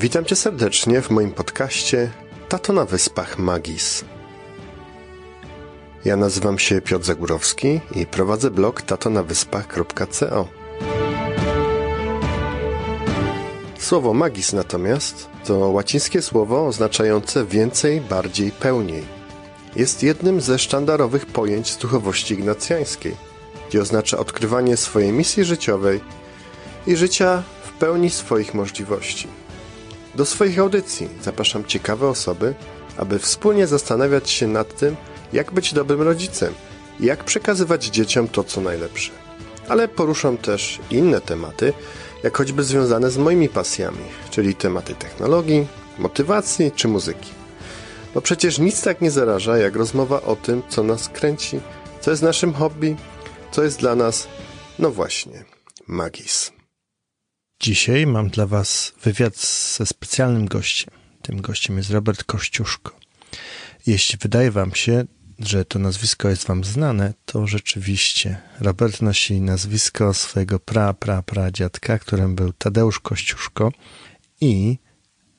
[0.00, 2.10] Witam cię serdecznie w moim podcaście
[2.48, 4.04] Tato na Wyspach Magis.
[6.04, 10.48] Ja nazywam się Piotr Zagórowski i prowadzę blog tatonawyspach.co.
[13.78, 19.04] Słowo magis natomiast to łacińskie słowo oznaczające więcej, bardziej, pełniej.
[19.76, 23.16] Jest jednym ze sztandarowych pojęć z duchowości ignacjańskiej,
[23.68, 26.00] gdzie oznacza odkrywanie swojej misji życiowej
[26.86, 29.28] i życia w pełni swoich możliwości.
[30.18, 32.54] Do swoich audycji zapraszam ciekawe osoby,
[32.96, 34.96] aby wspólnie zastanawiać się nad tym,
[35.32, 36.54] jak być dobrym rodzicem
[37.00, 39.10] i jak przekazywać dzieciom to, co najlepsze.
[39.68, 41.72] Ale poruszam też inne tematy,
[42.22, 45.66] jak choćby związane z moimi pasjami, czyli tematy technologii,
[45.98, 47.30] motywacji czy muzyki.
[48.14, 51.60] Bo przecież nic tak nie zaraża, jak rozmowa o tym, co nas kręci,
[52.00, 52.96] co jest naszym hobby,
[53.50, 54.28] co jest dla nas,
[54.78, 55.44] no właśnie,
[55.86, 56.57] magis.
[57.60, 59.36] Dzisiaj mam dla Was wywiad
[59.76, 60.94] ze specjalnym gościem.
[61.22, 62.92] Tym gościem jest Robert Kościuszko.
[63.86, 65.04] Jeśli wydaje Wam się,
[65.38, 71.50] że to nazwisko jest Wam znane, to rzeczywiście Robert nosi nazwisko swojego pra, pra, pra
[71.50, 73.72] dziadka, którym był Tadeusz Kościuszko
[74.40, 74.78] i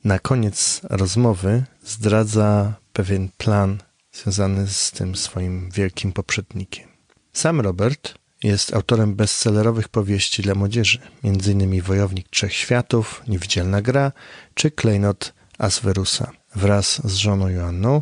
[0.04, 3.78] na koniec rozmowy zdradza pewien plan
[4.12, 6.88] związany z tym swoim wielkim poprzednikiem.
[7.34, 11.82] Sam Robert jest autorem bestsellerowych powieści dla młodzieży, m.in.
[11.82, 14.12] Wojownik Trzech Światów, Niewidzialna Gra
[14.54, 16.32] czy Klejnot Asverusa.
[16.56, 18.02] Wraz z żoną Joanną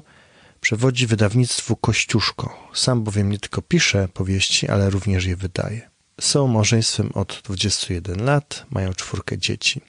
[0.61, 2.69] przewodzi wydawnictwu Kościuszko.
[2.73, 5.89] Sam bowiem nie tylko pisze powieści, ale również je wydaje.
[6.21, 9.81] Są małżeństwem od 21 lat, mają czwórkę dzieci.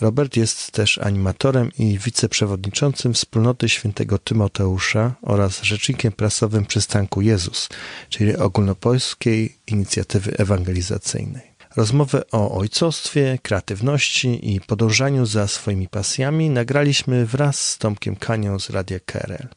[0.00, 7.68] Robert jest też animatorem i wiceprzewodniczącym wspólnoty świętego Tymoteusza oraz rzecznikiem prasowym przystanku Jezus,
[8.08, 11.54] czyli ogólnopolskiej inicjatywy ewangelizacyjnej.
[11.76, 18.70] Rozmowę o ojcostwie, kreatywności i podążaniu za swoimi pasjami nagraliśmy wraz z Tomkiem Kanią z
[18.70, 19.48] Radia KRL.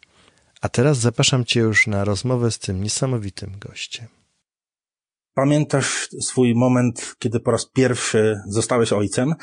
[0.62, 4.08] A teraz zapraszam Cię już na rozmowę z tym niesamowitym gościem.
[5.34, 9.34] Pamiętasz swój moment, kiedy po raz pierwszy zostałeś ojcem?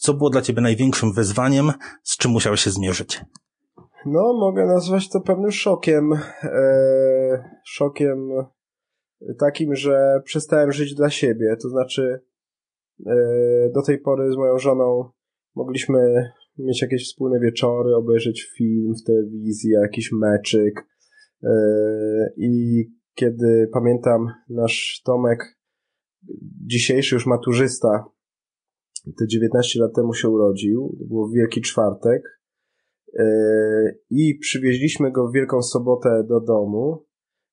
[0.00, 1.72] Co było dla ciebie największym wyzwaniem,
[2.02, 3.24] z czym musiałeś się zmierzyć?
[4.06, 6.12] No, mogę nazwać to pewnym szokiem.
[6.42, 8.30] E, szokiem
[9.38, 11.56] takim, że przestałem żyć dla siebie.
[11.62, 12.20] To znaczy,
[13.06, 13.14] e,
[13.74, 15.10] do tej pory z moją żoną
[15.54, 20.86] mogliśmy mieć jakieś wspólne wieczory, obejrzeć film w telewizji, jakiś meczyk.
[21.42, 21.50] E,
[22.36, 22.84] I
[23.14, 25.58] kiedy pamiętam nasz Tomek,
[26.66, 28.04] dzisiejszy już maturzysta,
[29.04, 32.22] te 19 lat temu się urodził, to było Wielki Czwartek
[33.18, 33.24] e,
[34.10, 37.06] i przywieźliśmy go w Wielką Sobotę do domu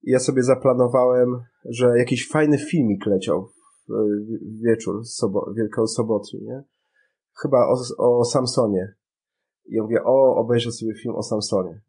[0.03, 1.29] i ja sobie zaplanowałem,
[1.65, 3.47] że jakiś fajny filmik leciał
[3.89, 6.63] w wieczór sobo Wielką Sobotni, nie?
[7.41, 8.93] Chyba o, o Samsonie.
[9.65, 11.81] I ja mówię, o, obejrzę sobie film o Samsonie.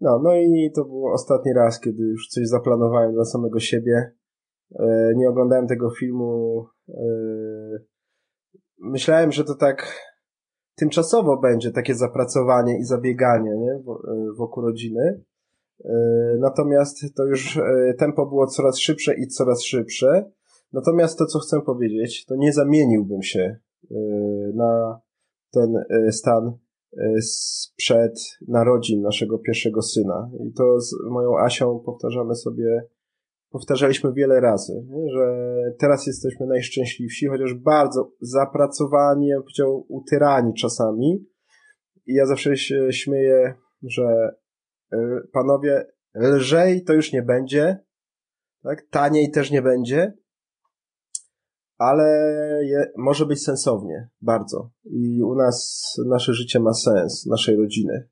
[0.00, 4.12] No, no i to był ostatni raz, kiedy już coś zaplanowałem dla samego siebie.
[4.78, 7.02] E, nie oglądałem tego filmu e,
[8.80, 9.96] myślałem, że to tak
[10.74, 13.72] tymczasowo będzie takie zapracowanie i zabieganie nie?
[13.72, 15.22] E, wokół rodziny.
[15.84, 15.92] E,
[16.38, 20.30] natomiast to już e, tempo było coraz szybsze i coraz szybsze.
[20.72, 23.56] Natomiast to, co chcę powiedzieć, to nie zamieniłbym się
[24.54, 25.00] na
[25.52, 26.52] ten stan
[27.20, 30.30] sprzed narodzin naszego pierwszego syna.
[30.48, 32.82] I to z moją Asią powtarzamy sobie
[33.50, 41.26] powtarzaliśmy wiele razy, że teraz jesteśmy najszczęśliwsi, chociaż bardzo zapracowani, ja powiedział, utyrani czasami.
[42.06, 44.34] I ja zawsze się śmieję, że
[44.92, 44.96] y,
[45.32, 47.78] panowie, lżej to już nie będzie,
[48.62, 48.86] tak?
[48.90, 50.12] taniej też nie będzie,
[51.78, 52.04] ale
[52.64, 54.70] je, może być sensownie, bardzo.
[54.84, 58.08] I u nas nasze życie ma sens, naszej rodziny.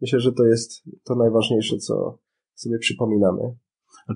[0.00, 2.18] Myślę, że to jest to najważniejsze, co
[2.54, 3.54] sobie przypominamy.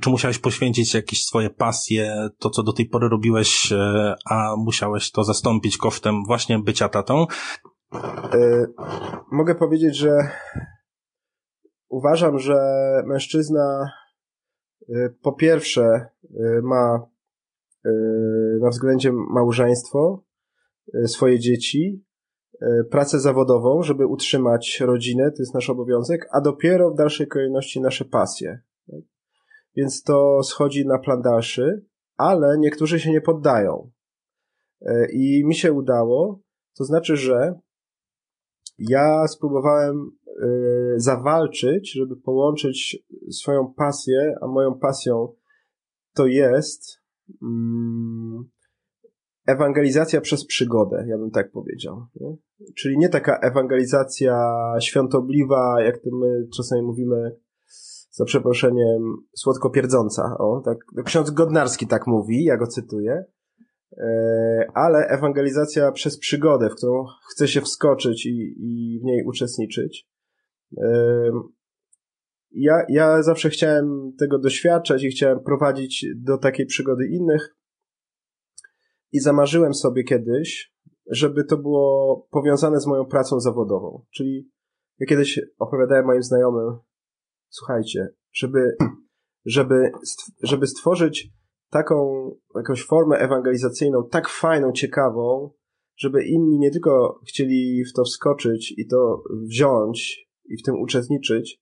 [0.01, 5.11] Czy musiałeś poświęcić jakieś swoje pasje, to co do tej pory robiłeś, e, a musiałeś
[5.11, 7.27] to zastąpić kosztem właśnie bycia tatą?
[8.33, 8.75] Yy,
[9.33, 10.31] mogę powiedzieć, że
[11.89, 12.57] uważam, że
[13.07, 13.91] mężczyzna
[14.89, 16.09] yy, po pierwsze
[16.63, 17.07] ma
[18.61, 20.25] na względzie małżeństwo,
[21.07, 22.05] swoje dzieci,
[22.91, 28.05] pracę zawodową, żeby utrzymać rodzinę, to jest nasz obowiązek, a dopiero w dalszej kolejności nasze
[28.05, 28.61] pasje
[29.77, 31.87] więc to schodzi na plan dalszy,
[32.17, 33.91] ale niektórzy się nie poddają.
[34.81, 36.41] E, I mi się udało,
[36.77, 37.55] to znaczy, że
[38.79, 40.49] ja spróbowałem e,
[40.97, 45.33] zawalczyć, żeby połączyć swoją pasję, a moją pasją
[46.15, 47.01] to jest
[47.43, 48.45] mm,
[49.47, 52.07] ewangelizacja przez przygodę, ja bym tak powiedział.
[52.77, 54.35] Czyli nie taka ewangelizacja
[54.81, 57.37] świątobliwa, jak to my czasami mówimy,
[58.17, 60.37] za przeproszeniem, słodko pierdząca.
[60.39, 63.25] O, tak, ksiądz Godnarski tak mówi, ja go cytuję.
[63.99, 70.09] E, ale ewangelizacja przez przygodę, w którą chce się wskoczyć i, i w niej uczestniczyć.
[70.79, 71.31] E,
[72.51, 77.57] ja, ja zawsze chciałem tego doświadczać i chciałem prowadzić do takiej przygody innych.
[79.13, 80.73] I zamarzyłem sobie kiedyś,
[81.11, 84.05] żeby to było powiązane z moją pracą zawodową.
[84.15, 84.51] Czyli
[84.99, 86.79] ja kiedyś opowiadałem moim znajomym,
[87.59, 88.77] słuchajcie, żeby,
[89.45, 89.91] żeby,
[90.43, 91.29] żeby stworzyć
[91.71, 95.51] taką jakąś formę ewangelizacyjną, tak fajną, ciekawą,
[95.97, 101.61] żeby inni nie tylko chcieli w to wskoczyć i to wziąć i w tym uczestniczyć,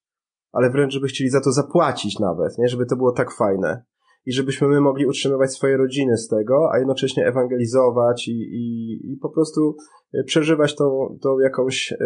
[0.52, 2.68] ale wręcz żeby chcieli za to zapłacić nawet, nie?
[2.68, 3.84] Żeby to było tak fajne.
[4.26, 9.16] I żebyśmy my mogli utrzymywać swoje rodziny z tego, a jednocześnie ewangelizować i, i, i
[9.16, 9.76] po prostu
[10.14, 11.96] e, przeżywać tą, tą jakąś y,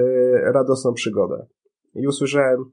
[0.55, 1.47] radosną przygodę.
[1.95, 2.73] I usłyszałem,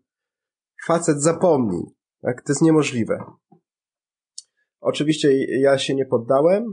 [0.88, 1.84] facet zapomnij,
[2.22, 2.42] tak?
[2.42, 3.20] To jest niemożliwe.
[4.82, 6.64] Oczywiście ja się nie poddałem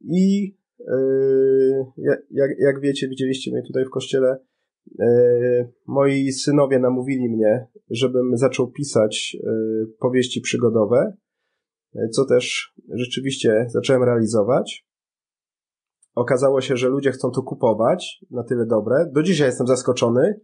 [0.00, 1.84] i yy,
[2.30, 4.38] jak, jak wiecie, widzieliście mnie tutaj w kościele,
[4.98, 11.12] yy, moi synowie namówili mnie, żebym zaczął pisać yy, powieści przygodowe,
[12.12, 14.86] co też rzeczywiście zacząłem realizować.
[16.14, 19.06] Okazało się, że ludzie chcą to kupować na tyle dobre.
[19.12, 20.40] Do dzisiaj jestem zaskoczony,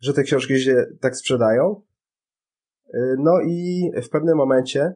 [0.00, 1.82] że te książki się tak sprzedają.
[3.18, 4.94] No i w pewnym momencie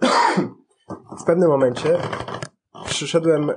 [1.20, 1.98] w pewnym momencie
[2.86, 3.54] przyszedłem e,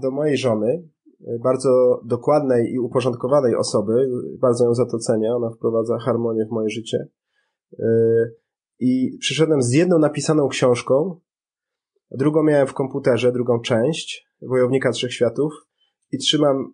[0.00, 0.88] do mojej żony,
[1.26, 4.10] e, bardzo dokładnej i uporządkowanej osoby,
[4.40, 7.08] bardzo ją za to cenię, ona wprowadza harmonię w moje życie.
[7.78, 7.86] E,
[8.78, 11.20] I przyszedłem z jedną napisaną książką,
[12.10, 15.52] drugą miałem w komputerze, drugą część, Wojownika Trzech Światów
[16.12, 16.72] i trzymam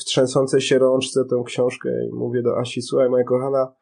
[0.00, 3.72] w trzęsącej się rączce tę książkę i mówię do Asi, słuchaj moja kochana,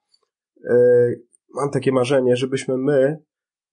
[1.54, 3.18] mam takie marzenie, żebyśmy my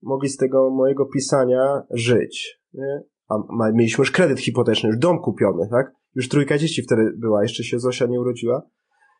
[0.01, 2.61] mogli z tego mojego pisania żyć.
[2.73, 3.03] Nie?
[3.29, 3.35] A
[3.73, 5.91] mieliśmy już kredyt hipoteczny, już dom kupiony, tak?
[6.15, 8.61] Już trójka dzieci wtedy była, jeszcze się Zosia nie urodziła.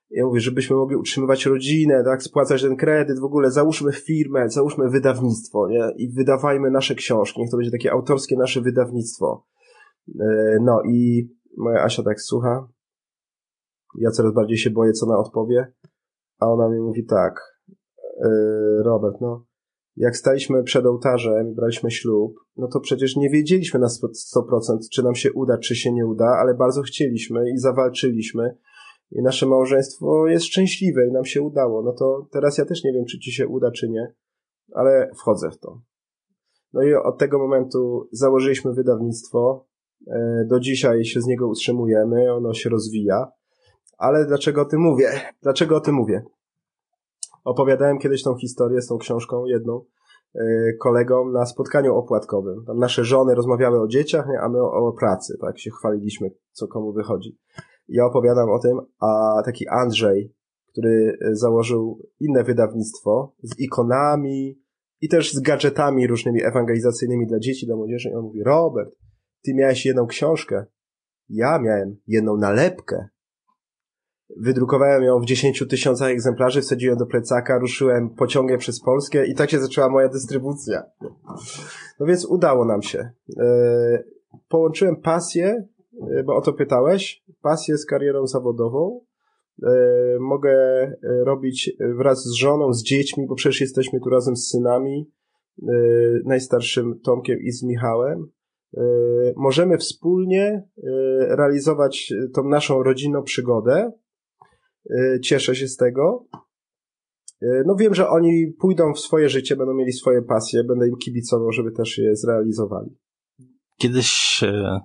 [0.10, 4.90] Ja mówię, żebyśmy mogli utrzymywać rodzinę, tak, spłacać ten kredyt, w ogóle załóżmy firmę, załóżmy
[4.90, 5.90] wydawnictwo, nie?
[5.98, 9.46] I wydawajmy nasze książki, niech to będzie takie autorskie nasze wydawnictwo.
[10.19, 12.68] E, no i moja Asia tak słucha.
[14.00, 15.74] Ja coraz bardziej się boję, co ona odpowie.
[16.40, 17.50] A ona mi mówi tak,
[18.83, 19.45] Robert, no,
[19.95, 25.03] jak staliśmy przed ołtarzem i braliśmy ślub, no to przecież nie wiedzieliśmy na 100%, czy
[25.03, 28.57] nam się uda, czy się nie uda, ale bardzo chcieliśmy i zawalczyliśmy.
[29.12, 31.81] I nasze małżeństwo jest szczęśliwe i nam się udało.
[31.83, 34.13] No to teraz ja też nie wiem, czy ci się uda, czy nie,
[34.73, 35.81] ale wchodzę w to.
[36.73, 39.68] No i od tego momentu założyliśmy wydawnictwo.
[40.07, 43.31] E, do dzisiaj się z niego utrzymujemy, ono się rozwija.
[43.97, 45.12] Ale dlaczego o tym mówię?
[45.41, 46.23] Dlaczego o tym mówię?
[47.44, 49.86] Opowiadałem kiedyś tą historię z tą książką jedną
[50.36, 52.66] e, kolegom na spotkaniu opłatkowym.
[52.66, 54.40] Tam nasze żony rozmawiały o dzieciach, nie?
[54.40, 57.38] a my o, o pracy, tak się chwaliliśmy, co komu wychodzi.
[57.88, 60.34] Ja opowiadam o tym, a taki Andrzej,
[60.68, 64.62] który e, założył inne wydawnictwo z ikonami
[65.02, 68.10] i też z gadżetami różnymi ewangelizacyjnymi dla dzieci, dla młodzieży.
[68.10, 68.90] I on mówi, Robert,
[69.44, 70.66] ty miałeś jedną książkę,
[71.30, 73.07] ja miałem jedną nalepkę.
[74.38, 79.50] Wydrukowałem ją w 10 tysiącach egzemplarzy, wsadziłem do plecaka, ruszyłem pociągiem przez Polskę i tak
[79.50, 80.83] się zaczęła moja dystrybucja.
[82.00, 83.09] No więc udało nam się.
[83.40, 84.04] E,
[84.50, 85.68] połączyłem pasję,
[86.11, 89.02] e, bo o to pytałeś, pasję z karierą zawodową.
[89.64, 89.69] E,
[90.19, 90.56] mogę
[91.23, 95.11] robić wraz z żoną, z dziećmi, bo przecież jesteśmy tu razem z synami,
[96.26, 98.28] najstarszym Tomkiem i z Michałem.
[99.35, 100.64] Możemy wspólnie
[101.28, 103.92] realizować tą naszą rodzinną przygodę,
[105.23, 106.28] cieszę się z tego.
[107.44, 110.95] Y, no wiem, że oni pójdą w swoje życie, będą mieli swoje pasje, będę im
[110.97, 112.90] kibicował, żeby też je zrealizowali.
[113.78, 114.80] Kiedyś, e,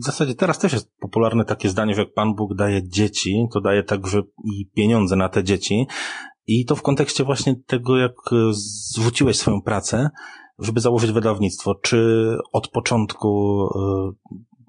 [0.00, 3.60] w zasadzie teraz też jest popularne takie zdanie, że jak Pan Bóg daje dzieci, to
[3.60, 5.86] daje także i pieniądze na te dzieci.
[6.46, 8.14] I to w kontekście właśnie tego, jak
[8.94, 10.10] zwróciłeś swoją pracę,
[10.58, 11.74] żeby założyć wydawnictwo.
[11.74, 14.12] Czy od początku e,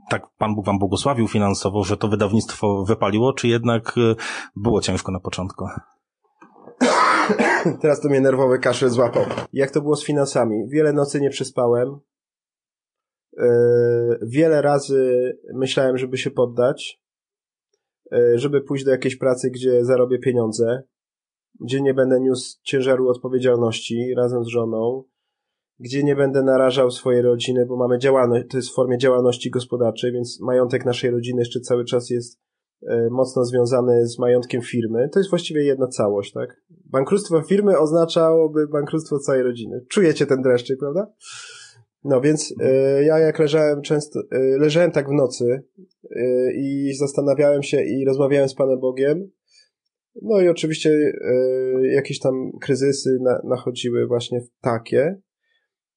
[0.09, 4.15] tak Pan Bóg wam błogosławił finansowo, że to wydawnictwo wypaliło, czy jednak y,
[4.55, 5.65] było ciężko na początku?
[7.81, 9.23] Teraz to mnie nerwowy kaszel złapał.
[9.53, 10.67] Jak to było z finansami?
[10.67, 11.99] Wiele nocy nie przespałem.
[13.37, 17.01] Yy, wiele razy myślałem, żeby się poddać,
[18.11, 20.83] yy, żeby pójść do jakiejś pracy, gdzie zarobię pieniądze,
[21.61, 25.03] gdzie nie będę niósł ciężaru odpowiedzialności razem z żoną,
[25.79, 30.12] gdzie nie będę narażał swojej rodziny, bo mamy działalność, to jest w formie działalności gospodarczej,
[30.12, 32.39] więc majątek naszej rodziny jeszcze cały czas jest
[32.88, 35.10] e, mocno związany z majątkiem firmy.
[35.13, 36.62] To jest właściwie jedna całość, tak?
[36.69, 39.86] Bankructwo firmy oznaczałoby bankructwo całej rodziny.
[39.89, 41.07] Czujecie ten dreszczyk, prawda?
[42.03, 42.55] No więc y,
[43.03, 45.63] ja jak leżałem często, y, leżałem tak w nocy
[46.03, 49.31] y, i zastanawiałem się i rozmawiałem z Panem Bogiem.
[50.22, 51.13] No i oczywiście
[51.81, 55.22] jakieś tam kryzysy na, nachodziły właśnie takie.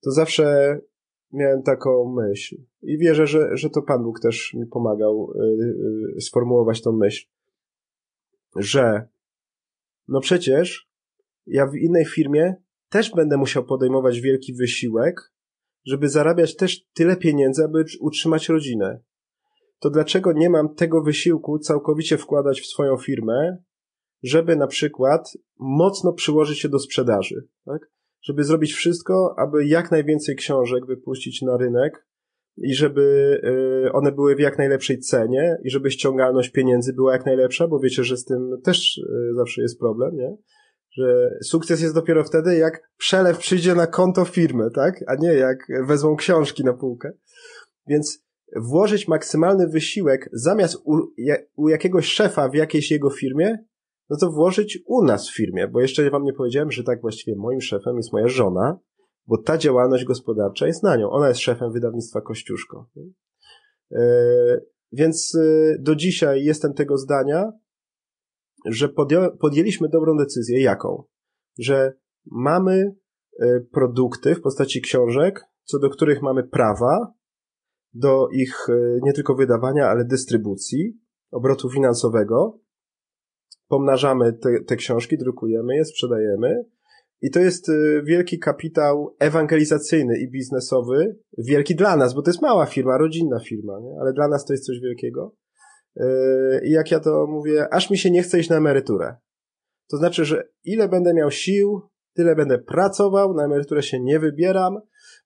[0.00, 0.78] To zawsze
[1.32, 2.56] miałem taką myśl.
[2.82, 5.32] I wierzę, że, że to Pan Bóg też mi pomagał
[6.20, 7.26] sformułować tą myśl.
[8.56, 9.08] Że
[10.08, 10.90] no przecież
[11.46, 12.54] ja w innej firmie
[12.88, 15.32] też będę musiał podejmować wielki wysiłek,
[15.86, 19.00] żeby zarabiać też tyle pieniędzy, aby utrzymać rodzinę.
[19.78, 23.62] To dlaczego nie mam tego wysiłku całkowicie wkładać w swoją firmę,
[24.22, 27.90] żeby na przykład mocno przyłożyć się do sprzedaży, tak?
[28.22, 32.06] Żeby zrobić wszystko, aby jak najwięcej książek wypuścić na rynek
[32.56, 33.40] i żeby
[33.86, 37.80] y, one były w jak najlepszej cenie i żeby ściągalność pieniędzy była jak najlepsza, bo
[37.80, 40.36] wiecie, że z tym też y, zawsze jest problem, nie?
[40.96, 45.04] że sukces jest dopiero wtedy, jak przelew przyjdzie na konto firmy, tak?
[45.06, 47.12] A nie jak wezmą książki na półkę.
[47.86, 48.24] Więc
[48.56, 50.98] włożyć maksymalny wysiłek zamiast u,
[51.56, 53.58] u jakiegoś szefa w jakiejś jego firmie,
[54.10, 57.36] no to włożyć u nas w firmie, bo jeszcze wam nie powiedziałem, że tak właściwie
[57.36, 58.78] moim szefem jest moja żona,
[59.26, 61.10] bo ta działalność gospodarcza jest na nią.
[61.10, 62.90] Ona jest szefem wydawnictwa Kościuszko.
[63.90, 64.00] Yy,
[64.92, 67.52] więc yy, do dzisiaj jestem tego zdania,
[68.66, 68.88] że
[69.40, 70.60] podjęliśmy dobrą decyzję.
[70.62, 71.04] Jaką?
[71.58, 71.92] Że
[72.26, 72.94] mamy
[73.40, 77.12] e, produkty w postaci książek, co do których mamy prawa
[77.94, 80.98] do ich e, nie tylko wydawania, ale dystrybucji,
[81.30, 82.58] obrotu finansowego.
[83.70, 86.64] Pomnażamy te, te książki, drukujemy je, sprzedajemy.
[87.22, 87.72] I to jest e,
[88.02, 93.80] wielki kapitał ewangelizacyjny i biznesowy, wielki dla nas, bo to jest mała firma, rodzinna firma,
[93.80, 93.96] nie?
[94.00, 95.34] ale dla nas to jest coś wielkiego.
[95.96, 96.06] Yy,
[96.64, 99.16] I jak ja to mówię, aż mi się nie chce iść na emeryturę.
[99.90, 101.80] To znaczy, że ile będę miał sił,
[102.14, 104.80] tyle będę pracował, na emeryturę się nie wybieram.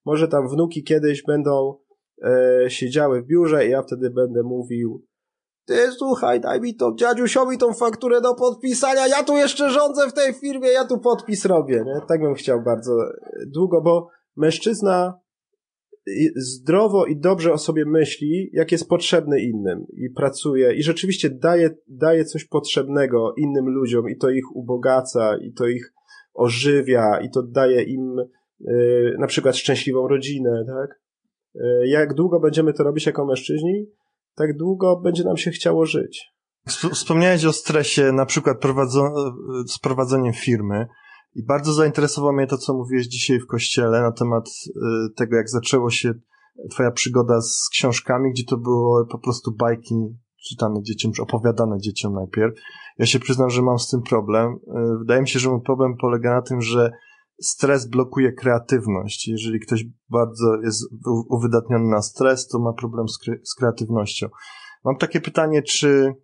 [0.05, 1.79] Może tam wnuki kiedyś będą
[2.23, 5.05] e, siedziały w biurze i ja wtedy będę mówił
[5.65, 10.13] ty słuchaj, daj mi to dziadziusiowi tą fakturę do podpisania, ja tu jeszcze rządzę w
[10.13, 12.01] tej firmie, ja tu podpis robię, nie?
[12.09, 12.93] Tak bym chciał bardzo
[13.47, 15.25] długo, bo mężczyzna
[16.37, 21.71] zdrowo i dobrze o sobie myśli, jak jest potrzebny innym i pracuje i rzeczywiście daje,
[21.89, 25.93] daje coś potrzebnego innym ludziom i to ich ubogaca i to ich
[26.35, 28.19] ożywia i to daje im
[28.61, 31.01] y, na przykład szczęśliwą rodzinę, tak?
[31.57, 33.87] Y, jak długo będziemy to robić jako mężczyźni,
[34.35, 36.35] tak długo będzie nam się chciało żyć.
[36.93, 38.59] Wspomniałeś o stresie, na przykład
[39.69, 40.87] z prowadzeniem firmy.
[41.35, 45.49] I bardzo zainteresowało mnie to, co mówiłeś dzisiaj w kościele na temat y, tego, jak
[45.49, 46.15] zaczęło się
[46.71, 49.95] twoja przygoda z książkami, gdzie to było po prostu bajki
[50.49, 52.55] czytane dzieciom, czy opowiadane dzieciom najpierw.
[52.99, 54.53] Ja się przyznam, że mam z tym problem.
[54.53, 56.91] Y, wydaje mi się, że mój problem polega na tym, że
[57.43, 59.29] stres blokuje kreatywność.
[59.29, 60.85] Jeżeli ktoś bardzo jest
[61.31, 64.29] uwydatniony na stres, to ma problem z, kre z kreatywnością.
[64.85, 66.15] Mam takie pytanie, czy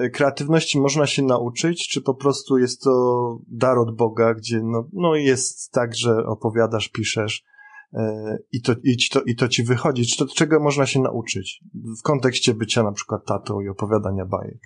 [0.00, 4.88] E, kreatywności można się nauczyć, czy po prostu jest to dar od Boga, gdzie no,
[4.92, 7.44] no jest tak, że opowiadasz, piszesz
[7.92, 10.06] e, i, to, i, to, i to ci wychodzi.
[10.06, 11.64] Czy to, czego można się nauczyć
[12.00, 14.60] w kontekście bycia na przykład tatą i opowiadania bajek?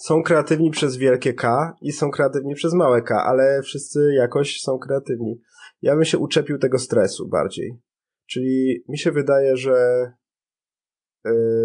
[0.00, 4.78] Są kreatywni przez wielkie K i są kreatywni przez małe K, ale wszyscy jakoś są
[4.78, 5.40] kreatywni.
[5.82, 7.80] Ja bym się uczepił tego stresu bardziej.
[8.26, 10.06] Czyli mi się wydaje, że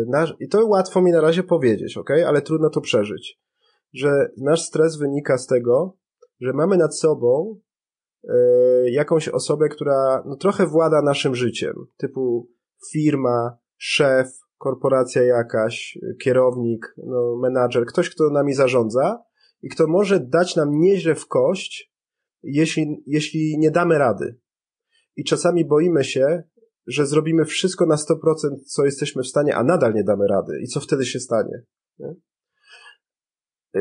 [0.08, 2.10] Nasz, I to łatwo mi na razie powiedzieć, ok?
[2.28, 3.40] Ale trudno to przeżyć.
[3.94, 5.98] Że nasz stres wynika z tego,
[6.42, 7.60] że mamy nad sobą
[8.24, 8.30] y,
[8.92, 11.74] jakąś osobę, która no, trochę włada naszym życiem.
[11.98, 12.50] Typu
[12.92, 14.28] firma, szef,
[14.64, 19.24] korporacja jakaś, kierownik, no, menadżer, ktoś, kto nami zarządza
[19.62, 21.94] i kto może dać nam nieźle w kość,
[22.44, 24.40] jeśli, jeśli nie damy rady.
[25.16, 26.44] I czasami boimy się,
[26.88, 28.16] że zrobimy wszystko na 100%,
[28.66, 30.60] co jesteśmy w stanie, a nadal nie damy rady.
[30.62, 31.64] I co wtedy się stanie?
[32.00, 32.14] Nie?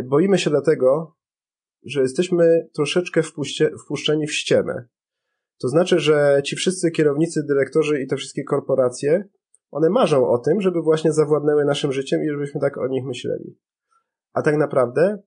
[0.04, 1.16] Boimy się dlatego,
[1.84, 4.84] że jesteśmy troszeczkę wpuście, wpuszczeni w ściemę.
[5.60, 9.28] To znaczy, że ci wszyscy kierownicy, dyrektorzy i te wszystkie korporacje,
[9.72, 13.58] one marzą o tym, żeby właśnie zawładnęły naszym życiem i żebyśmy tak o nich myśleli.
[14.32, 15.18] A tak naprawdę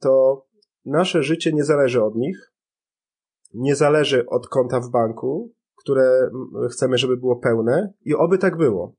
[0.00, 0.44] to
[0.84, 2.52] nasze życie nie zależy od nich,
[3.54, 6.30] nie zależy od konta w banku, które
[6.70, 8.96] chcemy, żeby było pełne i oby tak było.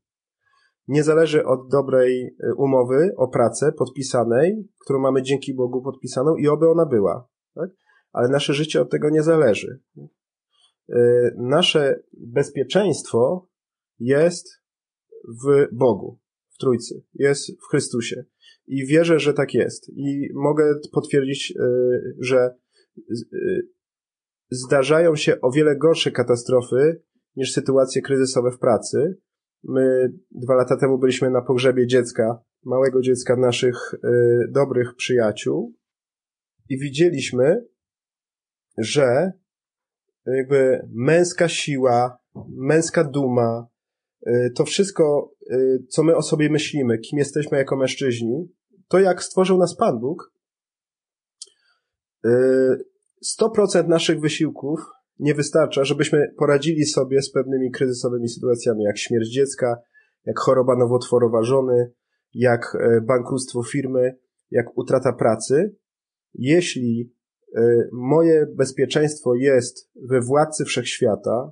[0.88, 6.48] Nie zależy od dobrej y, umowy o pracę podpisanej, którą mamy dzięki Bogu podpisaną i
[6.48, 7.27] oby ona była.
[7.55, 7.69] Tak?
[8.12, 9.81] Ale nasze życie od tego nie zależy.
[11.38, 13.48] nasze bezpieczeństwo
[14.00, 14.60] jest
[15.43, 18.25] w Bogu, w Trójcy, jest w Chrystusie.
[18.67, 19.89] I wierzę, że tak jest.
[19.89, 21.53] I mogę potwierdzić,
[22.19, 22.55] że
[24.51, 27.01] zdarzają się o wiele gorsze katastrofy
[27.35, 29.17] niż sytuacje kryzysowe w pracy.
[29.63, 33.97] My dwa lata temu byliśmy na pogrzebie dziecka, małego dziecka naszych y,
[34.51, 35.75] dobrych przyjaciół
[36.69, 37.65] i widzieliśmy,
[38.77, 39.31] że
[40.25, 42.17] jakby męska siła,
[42.49, 43.70] męska duma, y,
[44.55, 48.51] to wszystko, y, co my o sobie myślimy, kim jesteśmy jako mężczyźni,
[48.87, 50.33] to jak stworzył nas Pan Bóg,
[53.39, 54.79] 100% naszych wysiłków
[55.19, 59.77] nie wystarcza, żebyśmy poradzili sobie z pewnymi kryzysowymi sytuacjami, jak śmierć dziecka,
[60.25, 61.91] jak choroba nowotworowa żony,
[62.33, 64.17] jak e, bankructwo firmy,
[64.51, 65.75] jak utrata pracy.
[66.33, 67.13] Jeśli
[67.55, 67.61] e,
[67.91, 71.51] moje bezpieczeństwo jest we władcy wszechświata,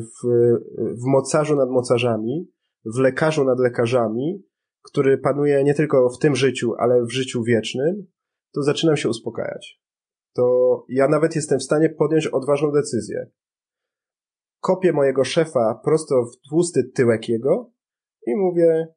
[0.00, 0.28] w,
[0.74, 2.50] w mocarzu nad mocarzami,
[2.94, 4.42] w lekarzu nad lekarzami,
[4.82, 8.06] który panuje nie tylko w tym życiu, ale w życiu wiecznym,
[8.54, 9.84] to zaczynam się uspokajać
[10.34, 13.30] to ja nawet jestem w stanie podjąć odważną decyzję.
[14.60, 17.70] Kopię mojego szefa prosto w tłusty tyłek jego
[18.26, 18.88] i mówię,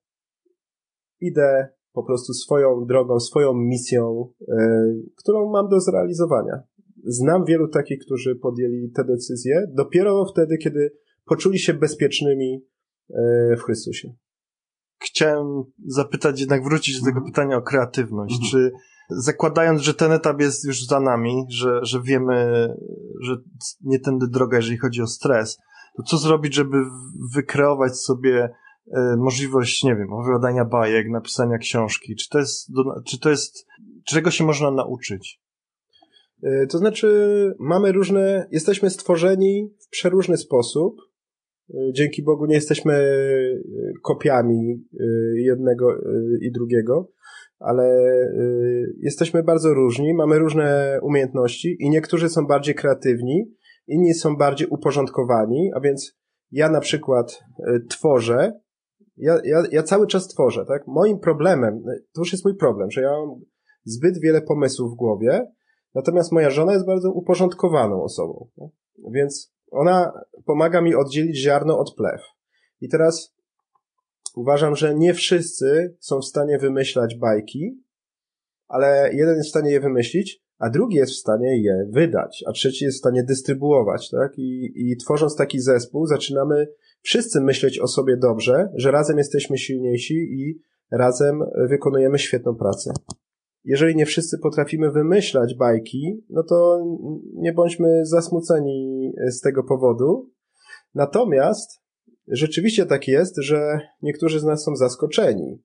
[1.20, 4.56] idę po prostu swoją drogą, swoją misją, yy,
[5.18, 6.64] którą mam do zrealizowania.
[7.08, 10.92] Znam wielu takich, którzy podjęli te decyzje dopiero wtedy, kiedy
[11.26, 12.66] poczuli się bezpiecznymi
[13.10, 14.14] yy, w Chrystusie.
[15.04, 18.34] Chciałem zapytać, jednak wrócić do tego pytania o kreatywność.
[18.34, 18.52] Mhm.
[18.52, 18.72] Czy
[19.10, 22.68] zakładając, że ten etap jest już za nami, że, że wiemy,
[23.22, 23.36] że
[23.82, 25.58] nie tędy droga, jeżeli chodzi o stres,
[25.98, 26.78] to co zrobić, żeby
[27.36, 28.50] wykreować sobie
[28.94, 32.16] e, możliwość, nie wiem, opowiadania bajek, napisania książki?
[32.16, 32.72] Czy to jest,
[33.06, 33.66] czy to jest,
[34.06, 35.42] czego się można nauczyć?
[36.44, 37.08] E, to znaczy,
[37.60, 40.96] mamy różne, jesteśmy stworzeni w przeróżny sposób.
[41.70, 42.94] E, dzięki Bogu nie jesteśmy
[44.04, 44.84] kopiami
[45.36, 45.98] jednego
[46.42, 47.12] i drugiego
[47.60, 47.98] ale
[49.00, 53.56] jesteśmy bardzo różni, mamy różne umiejętności i niektórzy są bardziej kreatywni,
[53.88, 56.18] inni są bardziej uporządkowani, a więc
[56.52, 57.40] ja na przykład
[57.90, 58.54] tworzę,
[59.18, 60.88] ja, ja, ja cały czas tworzę, tak?
[60.88, 63.42] Moim problemem, to już jest mój problem, że ja mam
[63.84, 65.46] zbyt wiele pomysłów w głowie,
[65.98, 68.70] natomiast moja żona jest bardzo uporządkowaną osobą, tak?
[69.12, 70.12] więc ona
[70.46, 72.22] pomaga mi oddzielić ziarno od plew.
[72.82, 73.38] I teraz
[74.38, 77.84] Uważam, że nie wszyscy są w stanie wymyślać bajki,
[78.68, 82.52] ale jeden jest w stanie je wymyślić, a drugi jest w stanie je wydać, a
[82.52, 84.38] trzeci jest w stanie dystrybuować, tak?
[84.38, 86.68] I, i tworząc taki zespół, zaczynamy
[87.02, 92.94] wszyscy myśleć o sobie dobrze, że razem jesteśmy silniejsi i razem wykonujemy świetną pracę.
[93.68, 96.86] Jeżeli nie wszyscy potrafimy wymyślać bajki, no to
[97.34, 100.30] nie bądźmy zasmuceni z tego powodu.
[100.96, 101.82] Natomiast
[102.28, 105.64] rzeczywiście tak jest, że niektórzy z nas są zaskoczeni,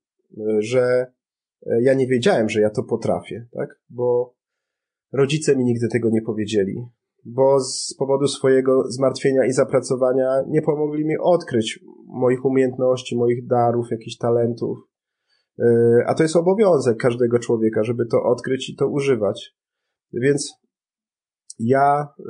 [0.59, 1.07] że
[1.67, 3.81] e, ja nie wiedziałem, że ja to potrafię, tak?
[3.91, 4.35] Bo
[5.13, 6.87] rodzice mi nigdy tego nie powiedzieli,
[7.25, 13.91] bo z powodu swojego zmartwienia i zapracowania nie pomogli mi odkryć moich umiejętności, moich darów,
[13.91, 14.92] jakichś talentów.
[15.59, 15.65] E,
[16.07, 19.57] a to jest obowiązek każdego człowieka, żeby to odkryć i to używać.
[20.13, 20.55] Więc
[21.59, 22.25] ja y,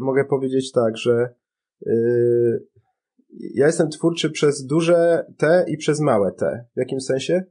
[0.00, 1.34] mogę powiedzieć tak, że
[1.86, 2.66] y,
[3.54, 6.64] ja jestem twórczy przez duże T i przez małe T.
[6.74, 7.44] W jakim sensie?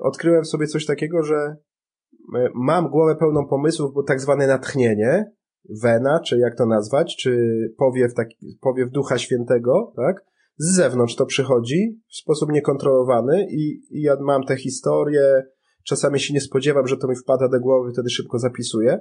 [0.00, 1.56] Odkryłem sobie coś takiego, że
[2.54, 5.32] mam głowę pełną pomysłów, bo tak zwane natchnienie,
[5.82, 10.24] wena, czy jak to nazwać, czy powiew, taki, powiew Ducha Świętego, tak?
[10.58, 15.44] Z zewnątrz to przychodzi w sposób niekontrolowany i, i ja mam te historie,
[15.84, 19.00] czasami się nie spodziewam, że to mi wpada do głowy, wtedy szybko zapisuję.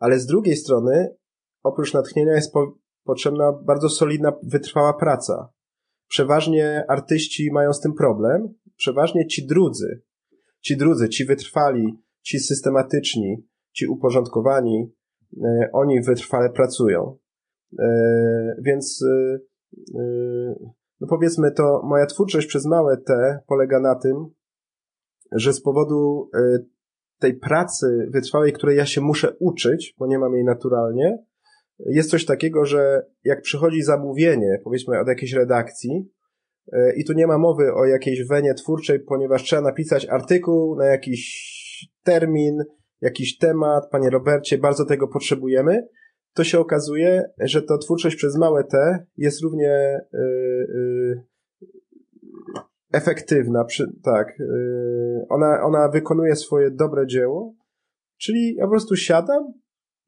[0.00, 1.16] Ale z drugiej strony,
[1.62, 5.48] oprócz natchnienia jest po, potrzebna bardzo solidna, wytrwała praca.
[6.08, 8.54] Przeważnie artyści mają z tym problem.
[8.76, 10.02] Przeważnie ci drudzy,
[10.60, 14.92] ci drudzy, ci wytrwali, ci systematyczni, ci uporządkowani,
[15.44, 17.18] e, oni wytrwale pracują.
[17.78, 17.86] E,
[18.62, 19.38] więc e,
[21.00, 24.26] no powiedzmy to, moja twórczość przez małe T polega na tym,
[25.32, 26.30] że z powodu
[27.18, 31.18] tej pracy wytrwałej, której ja się muszę uczyć, bo nie mam jej naturalnie,
[31.78, 36.10] jest coś takiego, że jak przychodzi zamówienie, powiedzmy od jakiejś redakcji,
[36.72, 40.86] e, i tu nie ma mowy o jakiejś wenie twórczej, ponieważ trzeba napisać artykuł na
[40.86, 41.56] jakiś
[42.02, 42.64] termin,
[43.00, 45.88] jakiś temat, panie Robercie, bardzo tego potrzebujemy,
[46.36, 51.22] to się okazuje, że to twórczość przez małe T jest równie yy,
[52.92, 54.38] efektywna, przy, tak.
[54.38, 57.54] Yy, ona, ona wykonuje swoje dobre dzieło,
[58.18, 59.52] czyli ja po prostu siadam,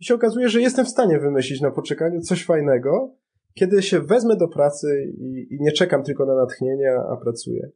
[0.00, 3.14] I się okazuje, że jestem w stanie wymyślić na poczekaniu coś fajnego,
[3.54, 7.70] kiedy się wezmę do pracy i, i nie czekam tylko na natchnienie, a pracuję.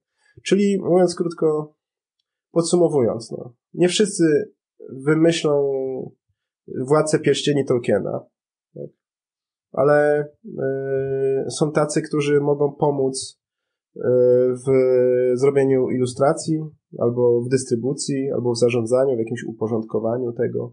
[0.44, 1.76] Czyli mówiąc krótko,
[2.50, 4.52] podsumowując, no, nie wszyscy
[4.90, 5.72] wymyślą
[6.88, 8.20] Władcę Pierścieni Tolkiena,
[8.74, 8.90] tak?
[9.72, 10.28] ale
[11.46, 13.40] y, są tacy, którzy mogą pomóc
[13.96, 14.00] y,
[14.66, 14.70] w
[15.34, 16.60] zrobieniu ilustracji,
[16.98, 20.72] albo w dystrybucji, albo w zarządzaniu, w jakimś uporządkowaniu tego.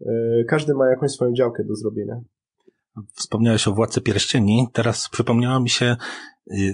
[0.00, 2.20] Y, każdy ma jakąś swoją działkę do zrobienia.
[3.14, 4.68] Wspomniałeś o Władcy Pierścieni.
[4.72, 5.96] Teraz przypomniała mi się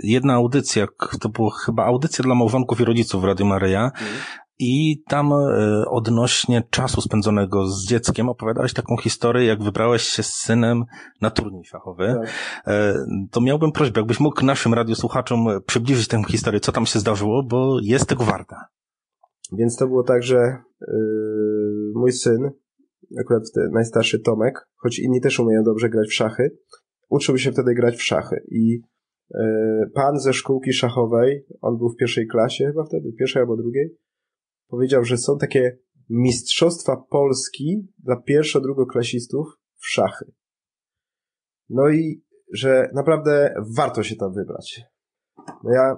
[0.03, 0.87] jedna audycja,
[1.21, 3.81] to była chyba audycja dla małżonków i rodziców w Radio Maryja.
[3.81, 4.15] Mm.
[4.59, 10.33] I tam e, odnośnie czasu spędzonego z dzieckiem opowiadałeś taką historię, jak wybrałeś się z
[10.33, 10.85] synem
[11.21, 12.17] na turniej fachowy.
[12.21, 12.31] Tak.
[12.67, 12.95] E,
[13.31, 17.79] to miałbym prośbę, jakbyś mógł naszym radiosłuchaczom przybliżyć tę historię, co tam się zdarzyło, bo
[17.83, 18.57] jest tego warta.
[19.53, 22.51] Więc to było tak, że yy, mój syn,
[23.21, 26.59] akurat najstarszy Tomek, choć inni też umieją dobrze grać w szachy,
[27.09, 28.81] uczył się wtedy grać w szachy i
[29.35, 33.97] yy, pan ze szkółki szachowej, on był w pierwszej klasie chyba wtedy, pierwszej albo drugiej,
[34.69, 35.79] powiedział, że są takie
[36.11, 39.47] mistrzostwa Polski dla pierwszo-drugoklasistów
[39.77, 40.33] w szachy.
[41.69, 44.81] No i że naprawdę warto się tam wybrać.
[45.65, 45.97] No ja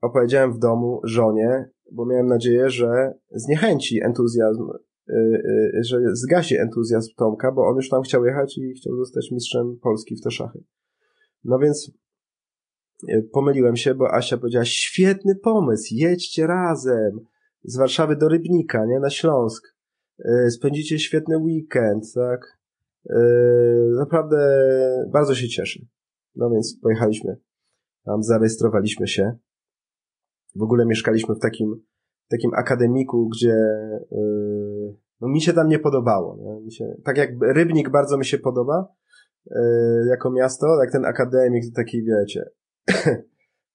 [0.00, 4.68] opowiedziałem w domu żonie, bo miałem nadzieję, że zniechęci entuzjazm,
[5.08, 5.42] yy,
[5.74, 9.78] yy, że zgasi entuzjazm Tomka, bo on już tam chciał jechać i chciał zostać mistrzem
[9.82, 10.64] Polski w te szachy.
[11.44, 11.92] No więc
[13.08, 17.20] yy, pomyliłem się, bo Asia powiedziała, świetny pomysł, jedźcie razem,
[17.64, 19.00] z Warszawy do Rybnika, nie?
[19.00, 19.74] Na Śląsk.
[20.24, 22.58] E, spędzicie świetny weekend, tak?
[23.10, 23.18] E,
[23.98, 24.36] naprawdę
[25.12, 25.80] bardzo się cieszę.
[26.36, 27.36] No więc pojechaliśmy.
[28.04, 29.32] Tam zarejestrowaliśmy się.
[30.56, 31.82] W ogóle mieszkaliśmy w takim,
[32.28, 33.54] takim akademiku, gdzie
[34.12, 34.18] e,
[35.20, 36.36] no mi się tam nie podobało.
[36.36, 36.60] Nie?
[36.60, 38.88] Mi się, tak jak Rybnik bardzo mi się podoba
[40.10, 42.50] jako miasto, jak ten akademik to taki, wiecie,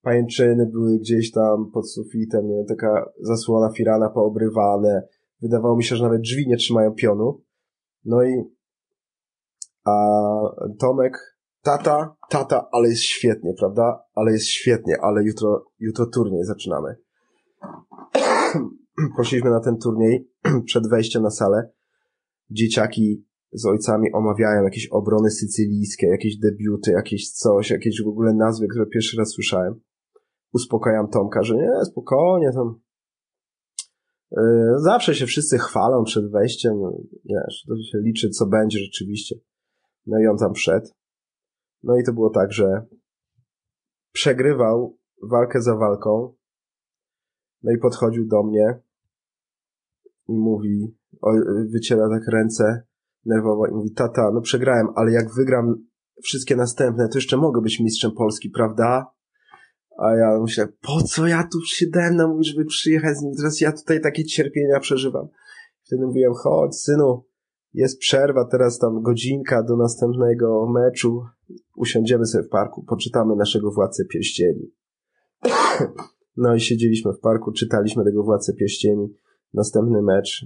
[0.08, 2.65] pajęczyny były gdzieś tam pod sufitem, nie?
[2.65, 5.08] taka zasłona firana poobrywane.
[5.41, 7.43] Wydawało mi się, że nawet drzwi nie trzymają pionu.
[8.06, 8.43] No i
[9.86, 9.93] a
[10.80, 14.04] Tomek, tata, tata, ale jest świetnie, prawda?
[14.15, 16.96] Ale jest świetnie, ale jutro, jutro turniej zaczynamy.
[19.17, 20.30] Poszliśmy na ten turniej
[20.65, 21.70] przed wejściem na salę.
[22.50, 28.67] Dzieciaki z ojcami omawiają jakieś obrony sycylijskie, jakieś debiuty, jakieś coś, jakieś w ogóle nazwy,
[28.67, 29.87] które pierwszy raz słyszałem
[30.58, 32.80] uspokajam Tomka, że nie, spokojnie, tam
[34.32, 36.74] yy, zawsze się wszyscy chwalą przed wejściem,
[37.26, 39.36] wiesz, to się liczy, co będzie rzeczywiście.
[40.06, 40.88] No i on tam wszedł.
[41.84, 42.86] No i to było tak, że
[44.12, 46.34] przegrywał walkę za walką,
[47.63, 48.82] no i podchodził do mnie
[50.28, 50.98] i mówi,
[51.74, 52.84] wyciera tak ręce
[53.26, 55.88] nerwowo i mówi, tata, no przegrałem, ale jak wygram
[56.24, 59.17] wszystkie następne, to jeszcze mogę być mistrzem Polski, prawda?
[59.98, 63.34] A ja myślę, po co ja tu się dałem namówić, żeby przyjechać z nim?
[63.36, 65.28] Teraz ja tutaj takie cierpienia przeżywam.
[65.86, 67.24] Wtedy mówiłem, chodź synu,
[67.74, 71.26] jest przerwa, teraz tam godzinka do następnego meczu.
[71.76, 74.72] Usiądziemy sobie w parku, poczytamy naszego Władcę Pierścieni.
[76.40, 79.14] No i siedzieliśmy w parku, czytaliśmy tego Władcę Pierścieni.
[79.54, 80.46] Następny mecz,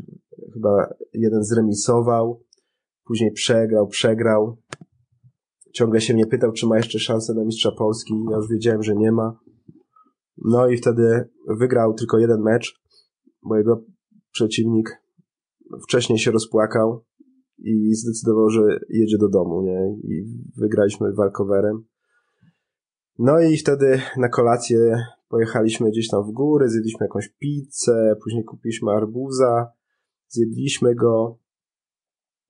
[0.53, 2.43] chyba jeden zremisował,
[3.03, 4.57] później przegrał, przegrał
[5.73, 8.13] ciągle się mnie pytał, czy ma jeszcze szansę na mistrza Polski.
[8.31, 9.39] Ja już wiedziałem, że nie ma.
[10.37, 12.81] No i wtedy wygrał tylko jeden mecz,
[13.43, 13.83] bo jego
[14.31, 15.01] przeciwnik
[15.83, 17.03] wcześniej się rozpłakał
[17.57, 19.97] i zdecydował, że jedzie do domu, nie?
[20.03, 20.25] I
[20.57, 21.83] wygraliśmy walkowerem.
[23.19, 24.95] No i wtedy na kolację
[25.29, 29.67] pojechaliśmy gdzieś tam w góry, zjedliśmy jakąś pizzę, później kupiliśmy arbuza,
[30.27, 31.39] zjedliśmy go,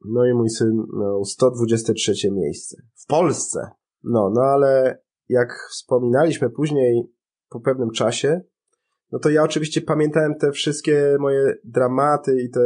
[0.06, 2.78] no i mój syn miał 123 miejsce.
[2.96, 3.68] W Polsce.
[4.04, 7.04] No, no ale jak wspominaliśmy później
[7.50, 8.42] po pewnym czasie,
[9.12, 12.62] no to ja oczywiście pamiętałem te wszystkie moje dramaty i te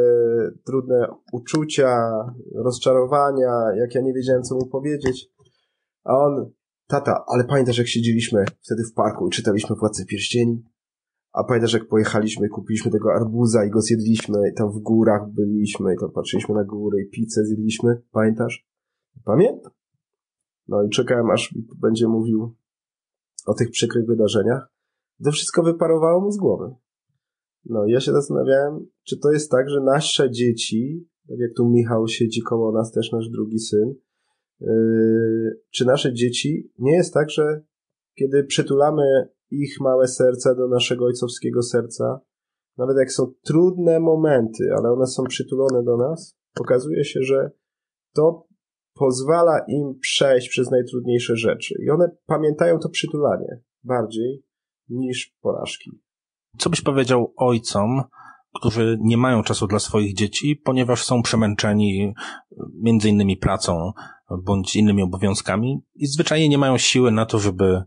[0.66, 2.10] trudne uczucia,
[2.56, 5.30] rozczarowania, jak ja nie wiedziałem, co mu powiedzieć.
[6.04, 6.52] A on,
[6.88, 10.64] tata, ale pamiętasz, jak siedzieliśmy wtedy w parku i czytaliśmy Władcę Pierścieni?
[11.36, 15.94] A pamiętasz, jak pojechaliśmy kupiliśmy tego arbuza i go zjedliśmy i tam w górach byliśmy
[15.94, 18.02] i tam patrzyliśmy na góry i pizzę zjedliśmy?
[18.12, 18.68] Pamiętasz?
[19.26, 19.72] Pamiętam.
[20.68, 22.56] No i czekałem, aż będzie mówił
[23.46, 24.68] o tych przykrych wydarzeniach.
[25.24, 26.76] To wszystko wyparowało mu z głowy.
[27.66, 32.08] No ja się zastanawiałem, czy to jest tak, że nasze dzieci, tak jak tu Michał
[32.08, 33.96] siedzi koło nas, też nasz drugi syn,
[34.60, 37.62] yy, czy nasze dzieci nie jest tak, że
[38.16, 42.20] kiedy przytulamy ich małe serca do naszego ojcowskiego serca,
[42.78, 47.52] nawet jak są trudne momenty, ale one są przytulone do nas, okazuje się, że
[48.14, 48.48] to
[48.94, 51.76] pozwala im przejść przez najtrudniejsze rzeczy.
[51.86, 54.44] I one pamiętają to przytulanie bardziej
[54.90, 55.92] niż porażki.
[56.58, 58.04] Co byś powiedział ojcom,
[58.56, 62.14] którzy nie mają czasu dla swoich dzieci, ponieważ są przemęczeni
[62.74, 63.92] między innymi pracą
[64.44, 67.84] bądź innymi obowiązkami i zwyczajnie nie mają siły na to, żeby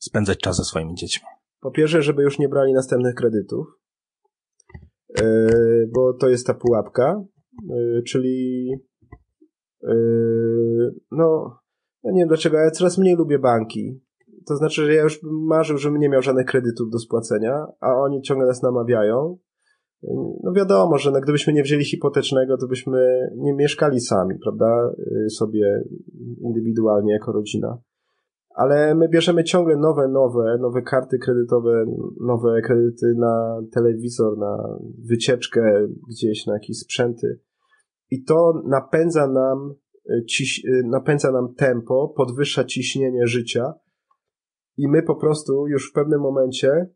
[0.00, 1.26] spędzać czas ze swoimi dziećmi.
[1.60, 3.66] Po pierwsze, żeby już nie brali następnych kredytów,
[5.20, 7.24] yy, bo to jest ta pułapka,
[7.68, 8.68] yy, czyli
[9.82, 11.56] yy, no,
[12.02, 14.00] ja nie wiem dlaczego, ale coraz mniej lubię banki.
[14.46, 17.94] To znaczy, że ja już bym marzył, żebym nie miał żadnych kredytów do spłacenia, a
[17.94, 19.38] oni ciągle nas namawiają.
[20.42, 24.92] No wiadomo, że no, gdybyśmy nie wzięli hipotecznego, to byśmy nie mieszkali sami, prawda,
[25.30, 25.82] sobie
[26.40, 27.78] indywidualnie jako rodzina.
[28.54, 31.84] Ale my bierzemy ciągle nowe, nowe, nowe karty kredytowe,
[32.20, 37.40] nowe kredyty na telewizor, na wycieczkę gdzieś, na jakieś sprzęty.
[38.10, 39.74] I to napędza nam,
[40.28, 43.74] ciś, napędza nam tempo, podwyższa ciśnienie życia
[44.76, 46.90] i my po prostu już w pewnym momencie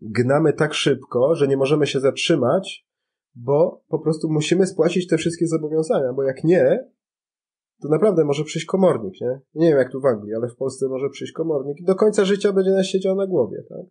[0.00, 2.86] gnamy tak szybko, że nie możemy się zatrzymać,
[3.34, 6.90] bo po prostu musimy spłacić te wszystkie zobowiązania, bo jak nie,
[7.82, 9.40] to naprawdę może przyjść komornik, nie?
[9.54, 12.24] Nie wiem jak tu w Anglii, ale w Polsce może przyjść komornik i do końca
[12.24, 13.86] życia będzie nas siedział na głowie, tak?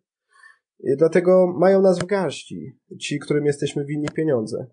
[0.79, 4.67] I dlatego mają nas w garści, ci, którym jesteśmy winni pieniądze.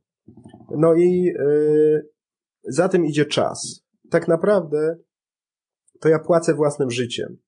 [0.77, 2.09] No i yy,
[2.65, 3.85] za tym idzie czas.
[4.11, 4.97] Tak naprawdę
[6.01, 7.39] to ja płacę własnym życiem.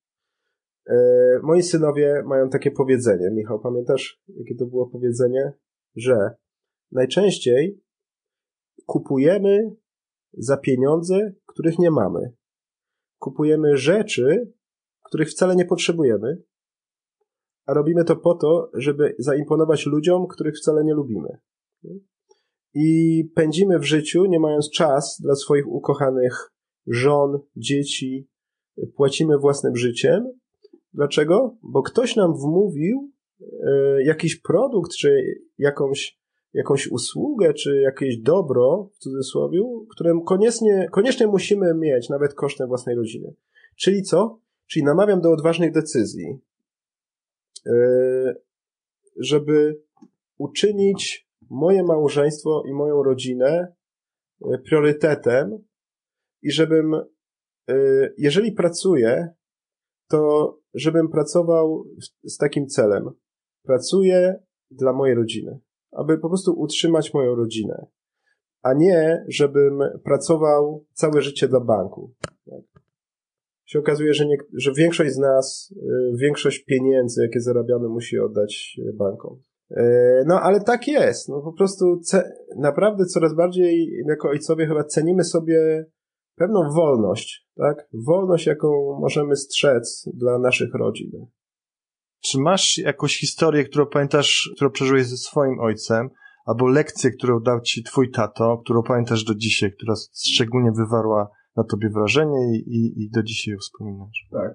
[0.89, 0.95] Yy,
[1.43, 3.31] moi synowie mają takie powiedzenie.
[3.31, 5.53] Michał, pamiętasz, jakie to było powiedzenie?
[5.97, 6.31] Że
[6.93, 7.81] najczęściej
[8.87, 9.71] kupujemy
[10.33, 12.33] za pieniądze, których nie mamy.
[13.19, 14.53] Kupujemy rzeczy,
[15.05, 16.43] których wcale nie potrzebujemy,
[17.67, 21.29] a robimy to po to, żeby zaimponować ludziom, których wcale nie lubimy.
[22.75, 26.53] I pędzimy w życiu, nie mając czas dla swoich ukochanych
[26.87, 28.29] żon, dzieci,
[28.97, 30.25] płacimy własnym życiem.
[30.93, 31.57] Dlaczego?
[31.63, 35.25] Bo ktoś nam wmówił e, jakiś produkt, czy
[35.59, 36.19] jakąś
[36.55, 42.97] jakąś usługę czy jakieś dobro, w cudzysłowie, które koniecznie, koniecznie musimy mieć, nawet kosztem własnej
[42.97, 43.35] rodziny.
[43.77, 44.41] Czyli co?
[44.67, 46.39] Czyli namawiam do odważnych decyzji,
[47.67, 48.43] yy,
[49.17, 49.81] żeby
[50.39, 53.75] uczynić moje małżeństwo i moją rodzinę
[54.41, 55.59] yy, priorytetem
[56.43, 56.93] i żebym,
[57.69, 59.29] yy, jeżeli pracuję,
[60.09, 61.85] to żebym pracował
[62.23, 63.11] z takim celem.
[63.63, 65.61] Pracuję dla mojej rodziny
[65.95, 67.87] aby po prostu utrzymać moją rodzinę,
[68.63, 72.15] a nie, żebym pracował całe życie dla banku.
[72.47, 72.83] Tak.
[73.65, 78.81] Się okazuje, że, nie, że większość z nas, y, większość pieniędzy, jakie zarabiamy, musi oddać
[78.95, 79.41] bankom.
[79.71, 81.29] Y, no, ale tak jest.
[81.29, 82.01] No, po prostu
[82.57, 85.87] naprawdę coraz bardziej jako ojcowie chyba cenimy sobie
[86.37, 87.89] pewną wolność, tak?
[88.07, 91.11] Wolność, jaką możemy strzec dla naszych rodzin.
[92.25, 96.09] Czy masz jakąś historię, którą pamiętasz, którą przeżyłeś ze swoim ojcem,
[96.47, 99.95] albo lekcję, którą dał ci twój tato, którą pamiętasz do dzisiaj, która
[100.27, 104.29] szczególnie wywarła na tobie wrażenie i, i, i do dzisiaj ją wspominasz?
[104.33, 104.55] Tak.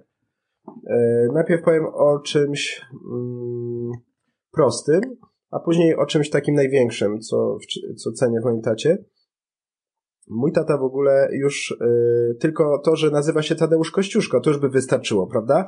[0.88, 3.92] E, najpierw powiem o czymś mm,
[4.52, 5.02] prostym,
[5.52, 7.58] a później o czymś takim największym, co,
[7.98, 8.98] co cenię w moim tacie.
[10.30, 14.60] Mój tata w ogóle już y, tylko to, że nazywa się Tadeusz Kościuszko, to już
[14.60, 15.68] by wystarczyło, prawda?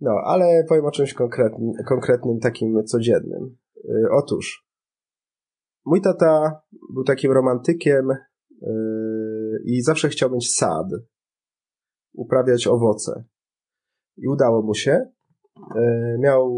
[0.00, 3.56] No, ale powiem o czymś konkretnym, konkretnym takim codziennym.
[3.76, 4.68] Y, otóż,
[5.84, 6.62] mój tata
[6.94, 8.16] był takim romantykiem y,
[9.64, 10.86] i zawsze chciał mieć sad,
[12.12, 13.24] uprawiać owoce.
[14.16, 15.06] I udało mu się.
[15.76, 16.52] Y, miał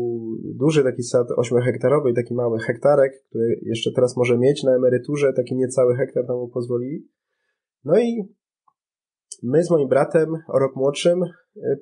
[0.55, 5.33] duży taki sad 8-hektarowy i taki mały hektarek, który jeszcze teraz może mieć na emeryturze,
[5.33, 7.09] taki niecały hektar tam mu pozwolili.
[7.85, 8.35] No i
[9.43, 11.21] my z moim bratem, o rok młodszym,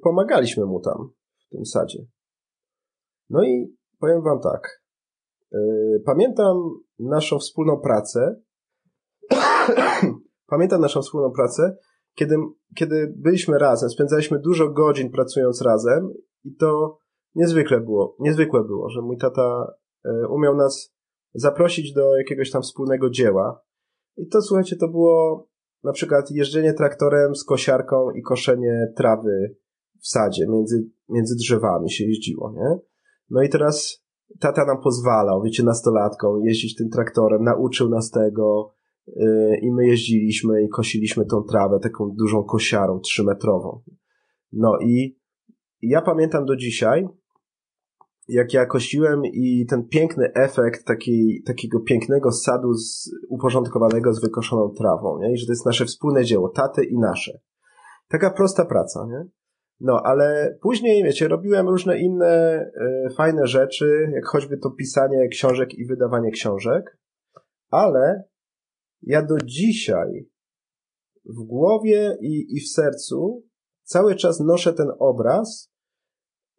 [0.03, 1.18] pomagaliśmy mu tam
[1.49, 2.07] w tym sadzie.
[3.31, 4.83] No i powiem wam tak.
[5.53, 6.57] Yy, pamiętam
[6.99, 8.41] naszą wspólną pracę.
[10.47, 11.77] pamiętam naszą wspólną pracę,
[12.15, 12.37] kiedy,
[12.77, 16.13] kiedy byliśmy razem, spędzaliśmy dużo godzin pracując razem
[16.45, 16.99] i to
[17.35, 19.73] niezwykle było, niezwykłe było, że mój tata
[20.05, 20.95] yy, umiał nas
[21.35, 23.61] zaprosić do jakiegoś tam wspólnego dzieła.
[24.17, 25.49] I to słuchajcie, to było
[25.85, 29.57] na przykład jeżdżenie traktorem z kosiarką i koszenie trawy
[30.01, 32.79] w sadzie, między, między drzewami się jeździło, nie?
[33.31, 34.05] No i teraz
[34.41, 38.75] tata nam pozwalał, wiecie, nastolatką jeździć tym traktorem, nauczył nas tego
[39.07, 43.81] yy, i my jeździliśmy i kosiliśmy tą trawę taką dużą kosiarą, trzymetrową.
[44.53, 45.19] No i
[45.83, 47.09] ja pamiętam do dzisiaj,
[48.29, 54.69] jak ja kościłem i ten piękny efekt taki, takiego pięknego sadu z, uporządkowanego z wykoszoną
[54.79, 55.33] trawą, nie?
[55.33, 57.41] I że to jest nasze wspólne dzieło, taty i nasze.
[58.09, 59.25] Taka prosta praca, nie?
[59.81, 62.65] No, ale później, wiecie, robiłem różne inne
[63.07, 66.99] y, fajne rzeczy, jak choćby to pisanie książek i wydawanie książek,
[67.71, 68.25] ale
[69.03, 70.29] ja do dzisiaj
[71.25, 73.43] w głowie i, i w sercu
[73.83, 75.71] cały czas noszę ten obraz.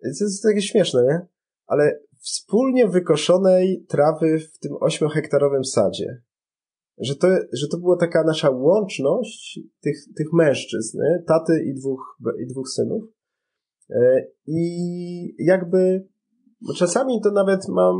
[0.01, 1.27] To jest takie śmieszne, nie?
[1.65, 6.21] Ale wspólnie wykoszonej trawy w tym ośmiohektarowym sadzie.
[6.99, 11.23] Że to, że to była taka nasza łączność tych, tych mężczyzn, nie?
[11.27, 13.03] taty i dwóch, i dwóch synów.
[13.89, 16.07] E, I jakby
[16.75, 17.95] czasami to nawet mam,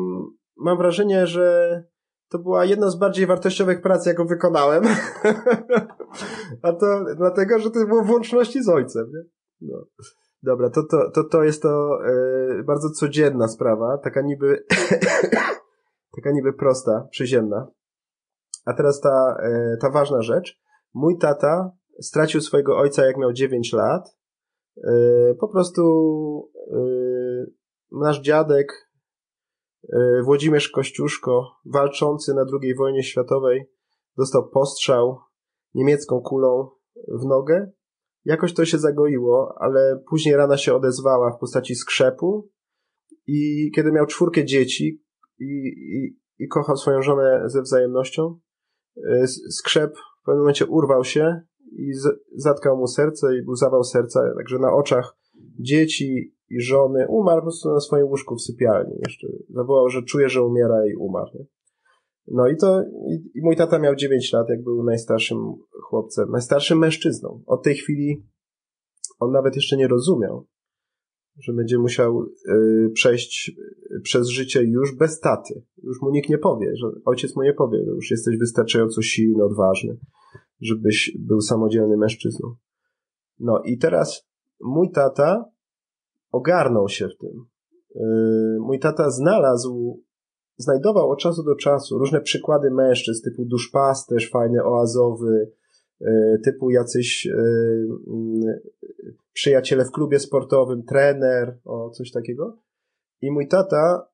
[0.58, 1.84] mam wrażenie, że
[2.30, 4.84] to była jedna z bardziej wartościowych prac, jaką wykonałem.
[6.62, 9.12] A to dlatego, że to było w łączności z ojcem.
[9.12, 9.24] Nie?
[9.62, 9.86] No.
[10.44, 14.66] Dobra, to, to, to, to jest to e, bardzo codzienna sprawa, taka niby
[16.16, 17.68] taka niby prosta, przyziemna.
[18.66, 20.60] A teraz ta, e, ta ważna rzecz.
[20.94, 24.18] Mój tata stracił swojego ojca, jak miał 9 lat.
[24.84, 24.92] E,
[25.40, 25.82] po prostu
[26.72, 26.80] e,
[27.92, 28.90] nasz dziadek
[30.24, 33.72] Włodzimierz Kościuszko, walczący na II wojnie światowej,
[34.18, 35.18] dostał postrzał
[35.74, 36.70] niemiecką kulą
[37.08, 37.72] w nogę.
[38.26, 42.50] Jakoś to się zagoiło, ale później rana się odezwała w postaci skrzepu
[43.28, 45.04] i kiedy miał czwórkę dzieci
[45.40, 48.40] i, i, i kochał swoją żonę ze wzajemnością,
[49.50, 51.92] skrzep w pewnym momencie urwał się i
[52.36, 55.18] zatkał mu serce i był zawał serca, także na oczach
[55.60, 58.96] dzieci i żony umarł po prostu na swoim łóżku w sypialni.
[59.08, 61.48] Jeszcze zawołał, że czuje, że umiera i umarł.
[62.28, 65.38] No i to, i, i, mój tata miał 9 lat, jak był najstarszym
[65.84, 67.44] chłopcem, najstarszym mężczyzną.
[67.46, 68.26] Od tej chwili
[69.20, 70.48] on nawet jeszcze nie rozumiał,
[71.40, 73.52] że będzie musiał y, przejść
[74.04, 75.64] przez życie już bez taty.
[75.84, 79.44] Już mu nikt nie powie, że ojciec mu nie powie, że już jesteś wystarczająco silny,
[79.44, 79.98] odważny,
[80.62, 82.56] żebyś był samodzielnym mężczyzną.
[83.40, 84.30] No i teraz
[84.62, 85.46] mój tata
[86.32, 87.46] ogarnął się w tym.
[87.96, 90.04] Yy, mój tata znalazł,
[90.58, 95.52] znajdował od czasu do czasu różne przykłady mężczyzn, typu duszpasterz fajny, oazowy,
[96.44, 98.62] typu jacyś yy,
[99.34, 102.58] przyjaciele w klubie sportowym, trener, o coś takiego.
[103.22, 104.08] I mój tata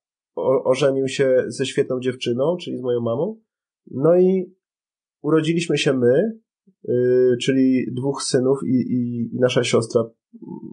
[0.63, 3.41] ożenił się ze świetną dziewczyną, czyli z moją mamą.
[3.91, 4.55] No i
[5.21, 6.39] urodziliśmy się my,
[7.41, 10.03] czyli dwóch synów i, i, i nasza siostra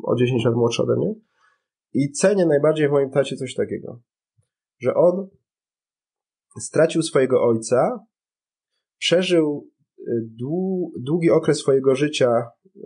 [0.02, 1.14] o 10 lat młodsza ode mnie.
[1.94, 4.00] I cenię najbardziej w moim tacie coś takiego,
[4.78, 5.28] że on
[6.60, 8.06] stracił swojego ojca,
[8.98, 9.70] przeżył
[10.98, 12.80] długi okres swojego życia y,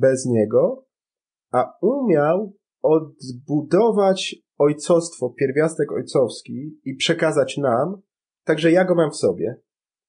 [0.00, 0.86] bez niego,
[1.52, 2.52] a umiał
[2.82, 8.02] odbudować ojcostwo, pierwiastek ojcowski i przekazać nam,
[8.44, 9.60] także ja go mam w sobie.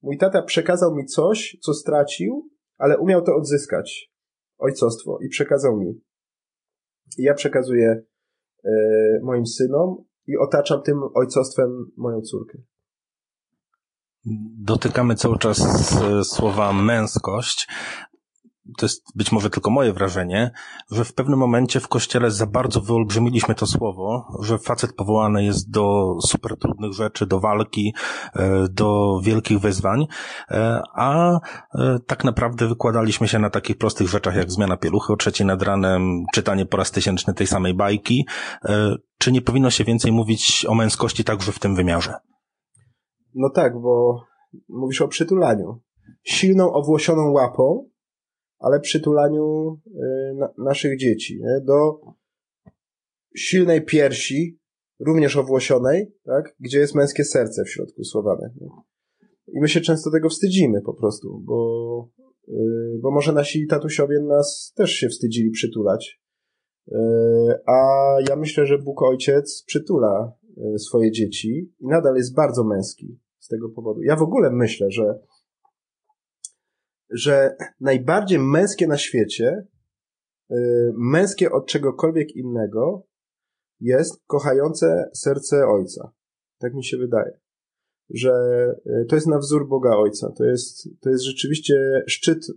[0.02, 4.12] Mój tata przekazał mi coś, co stracił, ale umiał to odzyskać.
[4.58, 6.02] Ojcostwo i przekazał mi.
[7.18, 8.04] I ja przekazuję
[8.68, 12.58] E, moim synom i otaczam tym ojcostwem moją córkę.
[14.58, 15.64] Dotykamy cały czas
[16.24, 17.68] słowa męskość,
[18.78, 20.52] to jest być może tylko moje wrażenie,
[20.92, 25.70] że w pewnym momencie w kościele za bardzo wyolbrzymiliśmy to słowo, że facet powołany jest
[25.70, 27.94] do super trudnych rzeczy, do walki,
[28.36, 30.08] e, do wielkich wyzwań,
[30.52, 31.40] e, a
[31.76, 35.62] e, tak naprawdę wykładaliśmy się na takich prostych rzeczach jak zmiana pieluchy o trzeciej nad
[35.62, 38.28] ranem, czytanie po raz tysięczny tej samej bajki.
[39.18, 42.14] Czy nie powinno się więcej mówić o męskości także w tym wymiarze?
[43.38, 44.22] No tak, bo
[44.70, 45.80] mówisz o przytulaniu.
[46.24, 47.90] Silną, owłosioną łapą
[48.60, 51.62] ale przytulaniu y, na, naszych dzieci, nie?
[51.62, 52.02] do
[53.36, 54.60] silnej piersi,
[55.00, 56.56] również owłosionej, tak?
[56.60, 58.54] gdzie jest męskie serce w środku słowane.
[58.62, 58.68] Nie?
[59.48, 62.10] I my się często tego wstydzimy po prostu, bo,
[62.48, 66.22] yy, bo może nasi tatusiowie nas też się wstydzili przytulać.
[66.88, 66.98] Yy,
[67.66, 73.20] a ja myślę, że Bóg Ojciec przytula yy, swoje dzieci i nadal jest bardzo męski
[73.48, 74.02] z tego powodu.
[74.04, 75.20] Ja w ogóle myślę, że
[77.10, 79.68] że najbardziej męskie na świecie,
[80.52, 80.56] y,
[80.98, 83.08] męskie od czegokolwiek innego,
[83.80, 86.12] jest kochające serce ojca.
[86.58, 87.40] Tak mi się wydaje.
[88.10, 88.32] Że
[88.86, 90.32] y, to jest na wzór Boga Ojca.
[90.38, 92.48] To jest, to jest rzeczywiście szczyt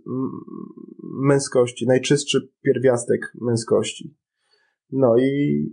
[1.03, 4.17] męskości, najczystszy pierwiastek męskości.
[4.91, 5.65] No i,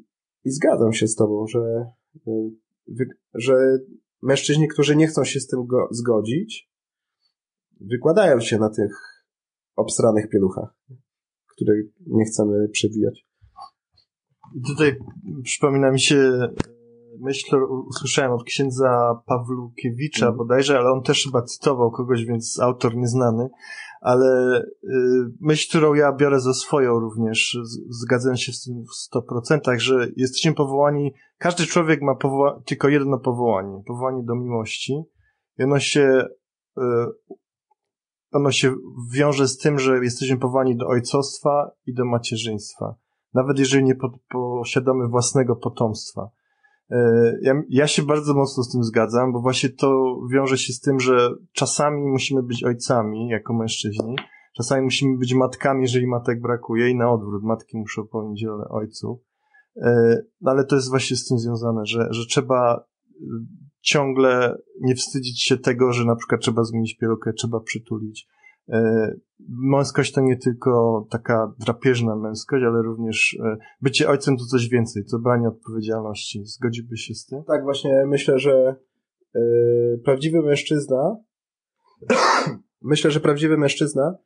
[0.44, 1.86] i zgadzam się z Tobą, że,
[2.28, 3.78] y, że
[4.22, 6.70] mężczyźni, którzy nie chcą się z tym go, zgodzić,
[7.80, 8.92] wykładają się na tych
[9.76, 10.74] obstranych pieluchach,
[11.46, 11.74] które
[12.06, 13.26] nie chcemy przewijać.
[14.54, 14.96] I tutaj
[15.42, 16.48] przypomina mi się
[17.20, 17.56] myśl,
[17.88, 20.36] usłyszałem od księdza Pawlukiewicza Mhm.
[20.36, 23.48] bodajże, ale on też chyba cytował kogoś, więc autor nieznany,
[24.00, 24.88] ale y,
[25.40, 27.58] myśl, którą ja biorę za swoją również,
[27.88, 33.18] zgadzam się z tym w 100%, że jesteśmy powołani, każdy człowiek ma powoła- tylko jedno
[33.18, 35.02] powołanie, powołanie do miłości
[35.58, 36.26] i ono się
[36.78, 36.82] y,
[38.32, 38.74] ono się
[39.12, 42.94] wiąże z tym, że jesteśmy powołani do ojcostwa i do macierzyństwa.
[43.34, 46.30] Nawet jeżeli nie po, posiadamy własnego potomstwa.
[46.91, 50.80] E, Ja, ja się bardzo mocno z tym zgadzam, bo właśnie to wiąże się z
[50.80, 54.16] tym, że czasami musimy być ojcami jako mężczyźni,
[54.57, 59.20] czasami musimy być matkami, jeżeli matek brakuje i na odwrót, matki muszą pełnić rolę ojców.
[59.82, 63.24] E, No ale to jest właśnie z tym związane, że, że trzeba y,
[63.80, 68.26] ciągle nie wstydzić się tego, że na przykład trzeba zmienić pieluchę, trzeba przytulić.
[68.68, 69.10] E,
[69.48, 75.04] Męskość to nie tylko taka drapieżna męskość, ale również e, bycie ojcem to coś więcej,
[75.10, 76.44] to branie odpowiedzialności.
[76.44, 77.44] Zgodziłby się z tym?
[77.44, 78.76] Tak, właśnie myślę, że
[79.36, 81.16] y, prawdziwy mężczyzna
[82.82, 84.18] myślę, że prawdziwy mężczyzna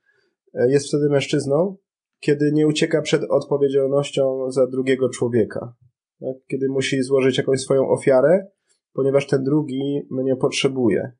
[0.55, 1.77] jest wtedy mężczyzną,
[2.21, 5.75] kiedy nie ucieka przed odpowiedzialnością za drugiego człowieka.
[6.21, 6.37] Tak?
[6.47, 8.47] Kiedy musi złożyć jakąś swoją ofiarę,
[8.93, 11.13] ponieważ ten drugi mnie potrzebuje.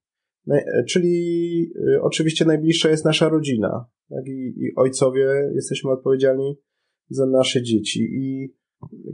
[0.51, 3.87] E, czyli y, oczywiście najbliższa jest nasza rodzina.
[4.09, 4.27] Tak?
[4.27, 6.59] I, I ojcowie jesteśmy odpowiedzialni
[7.11, 8.01] za nasze dzieci.
[8.11, 8.55] I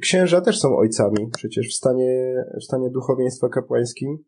[0.00, 4.18] księża też są ojcami, przecież w stanie, w stanie duchowieństwa kapłańskim.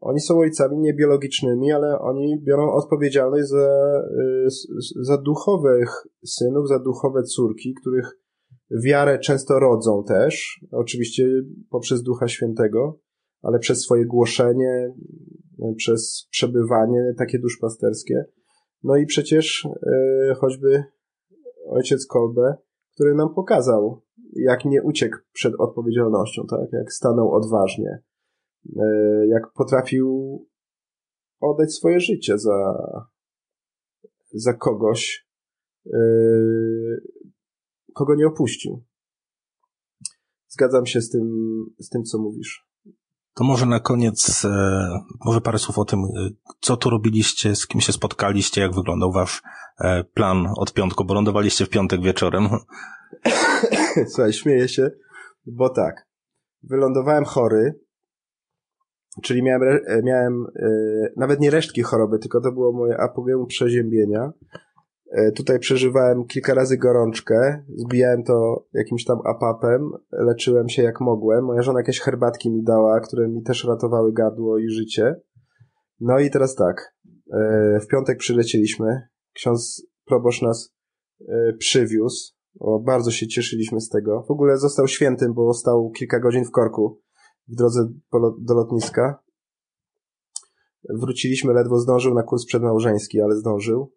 [0.00, 4.02] Oni są ojcami niebiologicznymi, ale oni biorą odpowiedzialność za,
[4.46, 5.88] s- za duchowych
[6.24, 8.06] synów, za duchowe córki, których
[8.84, 11.28] wiarę często rodzą też, oczywiście
[11.70, 12.98] poprzez Ducha Świętego,
[13.42, 14.94] ale przez swoje głoszenie,
[15.76, 18.24] przez przebywanie takie duszpasterskie.
[18.82, 20.84] No i przecież y, choćby
[21.66, 22.54] ojciec Kolbe,
[22.94, 24.02] który nam pokazał,
[24.32, 26.72] jak nie uciekł przed odpowiedzialnością, tak?
[26.72, 28.02] Jak stanął odważnie,
[28.76, 28.84] e,
[29.26, 30.38] jak potrafił
[31.40, 32.74] oddać swoje życie za,
[34.32, 35.28] za kogoś,
[35.86, 35.98] e,
[37.94, 38.84] kogo nie opuścił.
[40.48, 41.26] Zgadzam się z tym,
[41.78, 42.68] z tym, co mówisz.
[43.40, 44.50] To może na koniec, e,
[45.24, 46.28] może parę słów o tym, e,
[46.60, 49.42] co tu robiliście, z kim się spotkaliście, jak wyglądał wasz
[49.78, 52.48] e, plan od piątku, bo lądowaliście w piątek wieczorem.
[54.10, 54.90] Słuchaj, śmieję się,
[55.46, 56.06] bo tak.
[56.62, 57.80] Wylądowałem chory,
[59.22, 60.46] czyli miałem, miałem
[61.16, 64.32] nawet nie resztki choroby, tylko to było moje apogeum przeziębienia.
[65.10, 71.44] E, tutaj przeżywałem kilka razy gorączkę, zbijałem to jakimś tam apapem, leczyłem się jak mogłem.
[71.44, 75.14] Moja żona jakieś herbatki mi dała, które mi też ratowały gardło i życie.
[76.00, 76.94] No i teraz tak,
[77.32, 80.74] e, w piątek przylecieliśmy, ksiądz proboszcz nas
[81.28, 84.24] e, przywiózł, o, bardzo się cieszyliśmy z tego.
[84.28, 87.00] W ogóle został świętym, bo stał kilka godzin w korku
[87.48, 87.88] w drodze
[88.40, 89.22] do lotniska.
[90.88, 93.92] Wróciliśmy, ledwo zdążył na kurs przedmałżeński, ale zdążył.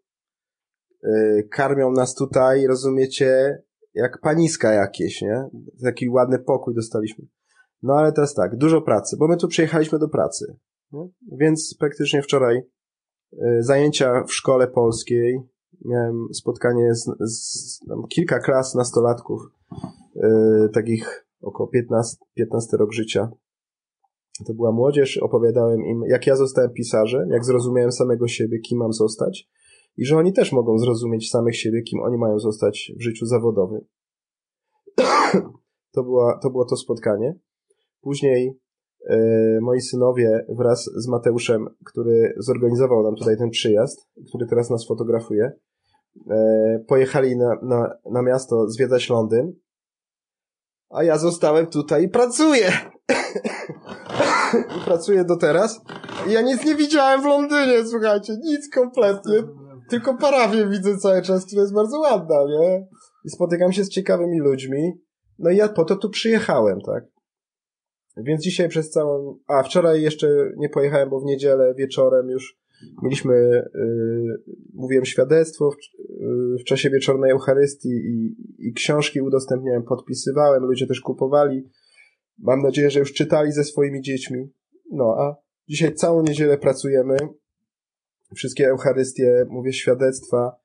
[1.03, 3.57] Yy, Karmią nas tutaj, rozumiecie,
[3.93, 5.49] jak paniska jakieś, nie?
[5.83, 7.25] Taki ładny pokój dostaliśmy.
[7.81, 10.55] No ale teraz tak, dużo pracy, bo my tu przyjechaliśmy do pracy.
[10.91, 11.07] Nie?
[11.31, 12.61] Więc praktycznie wczoraj
[13.31, 15.39] yy, zajęcia w szkole polskiej,
[15.85, 17.79] miałem spotkanie z, z
[18.09, 19.41] kilka klas nastolatków,
[20.15, 23.31] yy, takich około 15, 15 rok życia.
[24.45, 28.93] To była młodzież, opowiadałem im, jak ja zostałem pisarzem, jak zrozumiałem samego siebie, kim mam
[28.93, 29.49] zostać
[29.97, 33.81] i że oni też mogą zrozumieć samych siebie, kim oni mają zostać w życiu zawodowym.
[35.95, 37.35] to, była, to było to spotkanie.
[38.01, 38.59] Później
[39.09, 44.87] yy, moi synowie wraz z Mateuszem, który zorganizował nam tutaj ten przyjazd, który teraz nas
[44.87, 45.51] fotografuje,
[46.31, 49.53] e, pojechali na, na, na miasto zwiedzać Londyn,
[50.89, 52.71] a ja zostałem tutaj i pracuję.
[54.77, 55.81] I pracuję do teraz.
[56.27, 59.43] I ja nic nie widziałem w Londynie, słuchajcie, nic kompletnie.
[59.93, 62.87] Tylko parafię widzę cały czas, która jest bardzo ładna, nie?
[63.25, 64.91] I spotykam się z ciekawymi ludźmi.
[65.39, 67.03] No i ja po to tu przyjechałem, tak?
[68.17, 69.37] Więc dzisiaj przez całą...
[69.47, 72.59] A, wczoraj jeszcze nie pojechałem, bo w niedzielę wieczorem już
[73.03, 73.33] mieliśmy,
[73.75, 75.75] yy, mówiłem, świadectwo w,
[76.09, 81.69] yy, w czasie wieczornej Eucharystii i, i książki udostępniałem, podpisywałem, ludzie też kupowali.
[82.39, 84.49] Mam nadzieję, że już czytali ze swoimi dziećmi.
[84.91, 85.35] No, a
[85.69, 87.17] dzisiaj całą niedzielę pracujemy.
[88.35, 90.55] Wszystkie Eucharystie, mówię, świadectwa.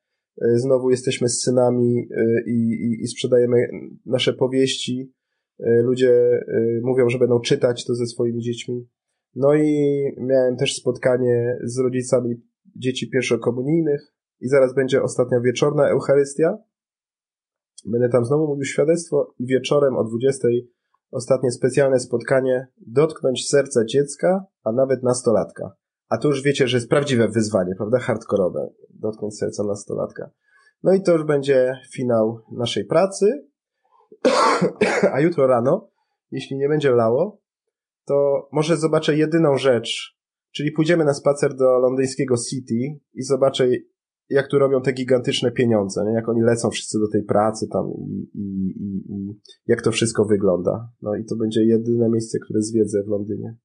[0.41, 3.57] Yy, Znowu jesteśmy z synami yy, i, i, i sprzedajemy
[4.05, 5.13] nasze powieści.
[5.59, 6.39] Yy, Ludzie
[6.83, 8.87] mówią, że będą czytać to ze swoimi dziećmi.
[9.35, 12.41] No i miałem też spotkanie z rodzicami
[12.75, 16.57] dzieci pierwszokomunijnych i zaraz będzie ostatnia wieczorna Eucharystia.
[17.85, 20.47] Będę tam znowu mówił świadectwo i wieczorem o 20
[21.11, 25.75] ostatnie specjalne spotkanie dotknąć serca dziecka, a nawet nastolatka.
[26.09, 27.99] A tu już wiecie, że jest prawdziwe wyzwanie, prawda?
[27.99, 28.69] Hardkorowe.
[28.89, 30.29] Dotknąć serca nastolatka.
[30.83, 33.47] No i to już będzie finał naszej pracy.
[35.13, 35.89] A jutro rano,
[36.31, 37.41] jeśli nie będzie lało,
[38.05, 40.17] to może zobaczę jedyną rzecz,
[40.51, 43.67] czyli pójdziemy na spacer do londyńskiego City i zobaczę,
[44.29, 46.13] jak tu robią te gigantyczne pieniądze, nie?
[46.13, 50.25] jak oni lecą wszyscy do tej pracy tam i, i, i, i jak to wszystko
[50.25, 50.89] wygląda.
[51.01, 53.55] No i to będzie jedyne miejsce, które zwiedzę w Londynie.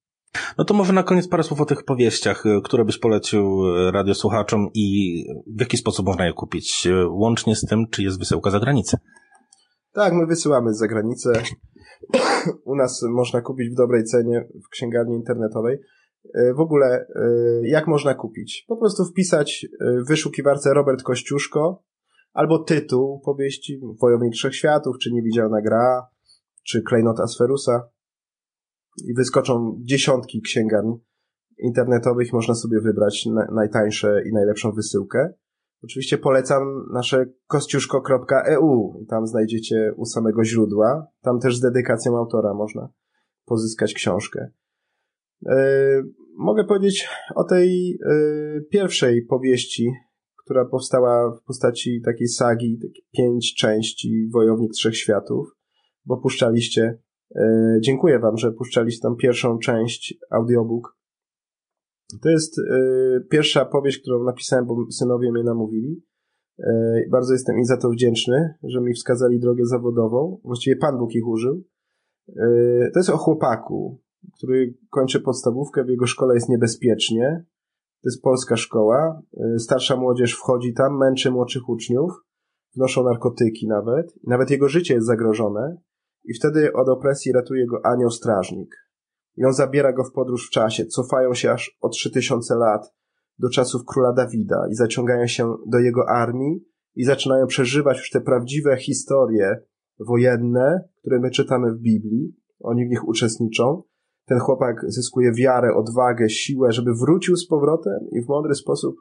[0.57, 3.91] No to może na koniec parę słów o tych powieściach, y, które byś polecił y,
[3.91, 8.51] radiosłuchaczom i w jaki sposób można je kupić, y, łącznie z tym, czy jest wysyłka
[8.51, 8.97] za granicę.
[9.93, 11.33] Tak, my wysyłamy za granicę.
[12.65, 15.77] U nas można kupić w dobrej cenie w księgarni internetowej.
[16.55, 17.05] W ogóle,
[17.63, 18.65] jak można kupić?
[18.67, 19.65] Po prostu wpisać
[20.05, 21.83] w wyszukiwarce Robert Kościuszko
[22.33, 26.07] albo tytuł powieści Wojownik Trzech Światów, czy Niewidzialna Gra,
[26.63, 27.89] czy Klejnot Asferusa
[29.03, 30.93] i wyskoczą dziesiątki księgarni
[31.57, 35.33] internetowych, można sobie wybrać na, najtańsze i najlepszą wysyłkę.
[35.83, 39.05] Oczywiście polecam nasze kościuszko.eu.
[39.09, 41.07] Tam znajdziecie u samego źródła.
[41.21, 42.89] Tam też z dedykacją autora można
[43.45, 44.51] pozyskać książkę.
[45.41, 45.53] Yy,
[46.37, 49.91] mogę powiedzieć o tej yy, pierwszej powieści,
[50.45, 52.79] która powstała w postaci takiej sagi,
[53.17, 55.47] pięć części Wojownik Trzech Światów,
[56.05, 56.99] bo puszczaliście
[57.79, 60.97] dziękuję Wam, że puszczaliście tam pierwszą część audiobook.
[62.21, 66.03] To jest e, pierwsza powieść, którą napisałem, bo synowie mnie namówili.
[66.59, 70.41] E, bardzo jestem im za to wdzięczny, że mi wskazali drogę zawodową.
[70.43, 71.63] Właściwie Pan Bóg ich użył.
[72.93, 74.01] To jest o chłopaku,
[74.37, 77.45] który kończy podstawówkę, w jego szkole jest niebezpiecznie.
[78.03, 79.21] To jest polska szkoła.
[79.57, 82.11] Starsza młodzież wchodzi tam, męczy młodszych uczniów,
[82.75, 84.13] wnoszą narkotyki nawet.
[84.23, 85.77] Nawet jego życie jest zagrożone.
[86.27, 88.75] I wtedy od opresji ratuje go anioł strażnik.
[89.37, 90.85] I on zabiera go w podróż w czasie.
[90.85, 92.93] Cofają się aż o trzy tysiące lat
[93.39, 96.65] do czasów króla Dawida i zaciągają się do jego armii
[96.95, 99.57] i zaczynają przeżywać już te prawdziwe historie
[99.99, 102.35] wojenne, które my czytamy w Biblii.
[102.59, 103.83] Oni w nich uczestniczą.
[104.25, 108.95] Ten chłopak zyskuje wiarę, odwagę, siłę, żeby wrócił z powrotem i w mądry sposób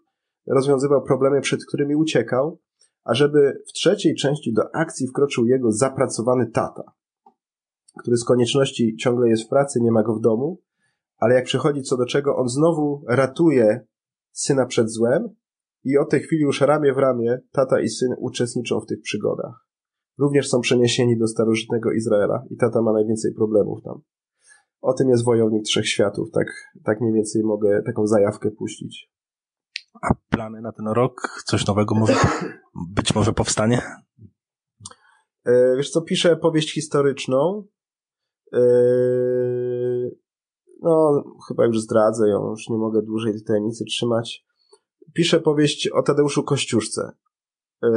[0.47, 2.61] rozwiązywał problemy, przed którymi uciekał,
[3.05, 6.83] a żeby w trzeciej części do akcji wkroczył jego zapracowany tata
[8.01, 10.63] który z konieczności ciągle jest w pracy, nie ma go w domu,
[11.17, 13.87] ale jak przychodzi co do czego, on znowu ratuje
[14.33, 15.29] syna przed złem
[15.85, 19.67] i od tej chwili już ramię w ramię tata i syn uczestniczą w tych przygodach.
[20.19, 24.01] Również są przeniesieni do starożytnego Izraela i tata ma najwięcej problemów tam.
[24.81, 26.47] O tym jest Wojownik Trzech Światów, tak,
[26.85, 29.11] tak mniej więcej mogę taką zajawkę puścić.
[30.03, 31.43] A plany na ten rok?
[31.47, 32.15] Coś nowego może,
[32.95, 33.83] być może powstanie?
[35.45, 37.65] E, wiesz co, piszę powieść historyczną,
[40.83, 44.45] no, chyba już zdradzę ją, już nie mogę dłużej tej tajemnicy trzymać.
[45.15, 47.13] Piszę powieść o Tadeuszu Kościuszce.
[47.83, 47.91] Yy,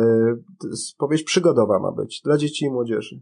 [0.97, 3.21] powieść przygodowa ma być dla dzieci i młodzieży.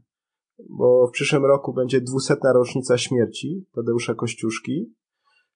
[0.69, 4.93] Bo w przyszłym roku będzie dwusetna rocznica śmierci Tadeusza Kościuszki.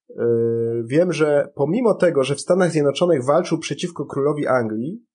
[0.10, 5.06] Yy, wiem, że pomimo tego, że w Stanach Zjednoczonych walczył przeciwko królowi Anglii,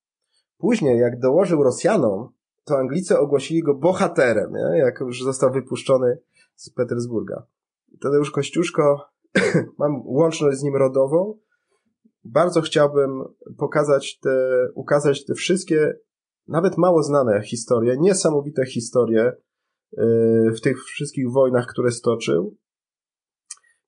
[0.58, 2.28] później jak dołożył Rosjanom,
[2.64, 4.78] to Anglicy ogłosili go bohaterem, nie?
[4.78, 6.18] jak już został wypuszczony
[6.54, 7.46] z Petersburga.
[8.00, 9.08] Tadeusz Kościuszko,
[9.78, 11.38] mam łączność z nim rodową.
[12.24, 13.24] Bardzo chciałbym
[13.58, 15.94] pokazać te, ukazać te wszystkie,
[16.48, 19.32] nawet mało znane historie, niesamowite historie
[19.92, 22.56] yy, w tych wszystkich wojnach, które stoczył.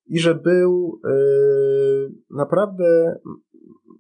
[0.06, 3.18] I że był yy, naprawdę,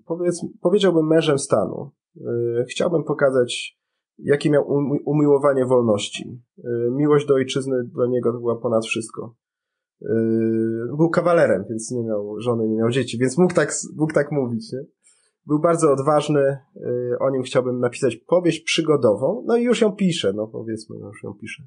[0.06, 1.90] powiedz, powiedziałbym, mężem stanu.
[2.14, 3.78] Yy, chciałbym pokazać
[4.18, 4.64] jakie miał
[5.04, 6.40] umiłowanie wolności.
[6.58, 9.34] Y, miłość do ojczyzny dla niego to była ponad wszystko.
[10.02, 10.06] Y,
[10.96, 14.72] był kawalerem, więc nie miał żony, nie miał dzieci, więc mógł tak, mógł tak mówić.
[14.72, 14.78] Nie?
[15.46, 20.32] Był bardzo odważny, y, o nim chciałbym napisać powieść przygodową, no i już ją piszę,
[20.32, 21.62] no powiedzmy, no już ją piszę.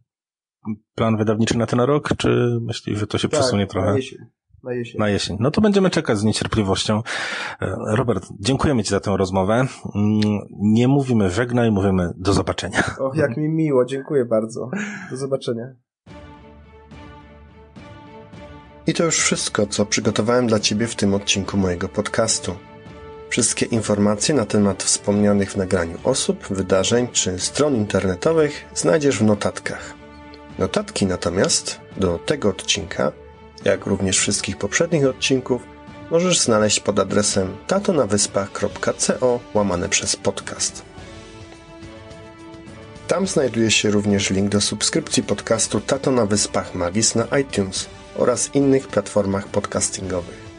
[0.95, 3.87] Plan wydawniczy na ten rok, czy myślisz, że to się tak, przesunie trochę?
[3.87, 4.19] Na jesień.
[4.63, 4.99] Na jesień.
[4.99, 5.37] Na jesień.
[5.39, 7.01] No to będziemy czekać z niecierpliwością.
[7.61, 9.53] E, Robert, dziękujemy Ci za tę rozmowę.
[9.95, 12.83] Mm, nie mówimy żegnaj, mówimy do zobaczenia.
[12.99, 14.69] Och, jak mi miło, dziękuję bardzo.
[15.11, 15.73] Do zobaczenia.
[18.87, 22.55] I to już wszystko, co przygotowałem dla Ciebie w tym odcinku mojego podcastu.
[23.29, 29.93] Wszystkie informacje na temat wspomnianych w nagraniu osób, wydarzeń czy stron internetowych znajdziesz w notatkach.
[30.59, 33.11] Notatki natomiast do tego odcinka
[33.65, 35.61] jak również wszystkich poprzednich odcinków,
[36.11, 40.83] możesz znaleźć pod adresem tatonawyspach.co łamane przez podcast.
[43.07, 48.55] Tam znajduje się również link do subskrypcji podcastu Tato na Wyspach Magis na iTunes oraz
[48.55, 50.49] innych platformach podcastingowych.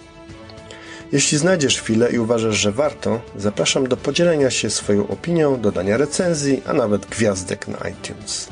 [1.12, 6.62] Jeśli znajdziesz chwilę i uważasz, że warto, zapraszam do podzielenia się swoją opinią, dodania recenzji,
[6.66, 8.48] a nawet gwiazdek na iTunes.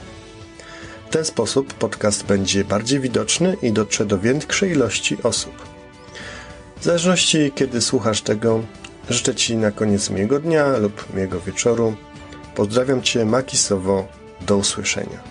[1.09, 5.53] W ten sposób podcast będzie bardziej widoczny i dotrze do większej ilości osób.
[6.81, 8.63] W zależności kiedy słuchasz tego,
[9.11, 11.95] życzę Ci na koniec miłego dnia lub miłego wieczoru.
[12.55, 14.09] Pozdrawiam Cię makisowo.
[14.41, 15.28] Do usłyszenia.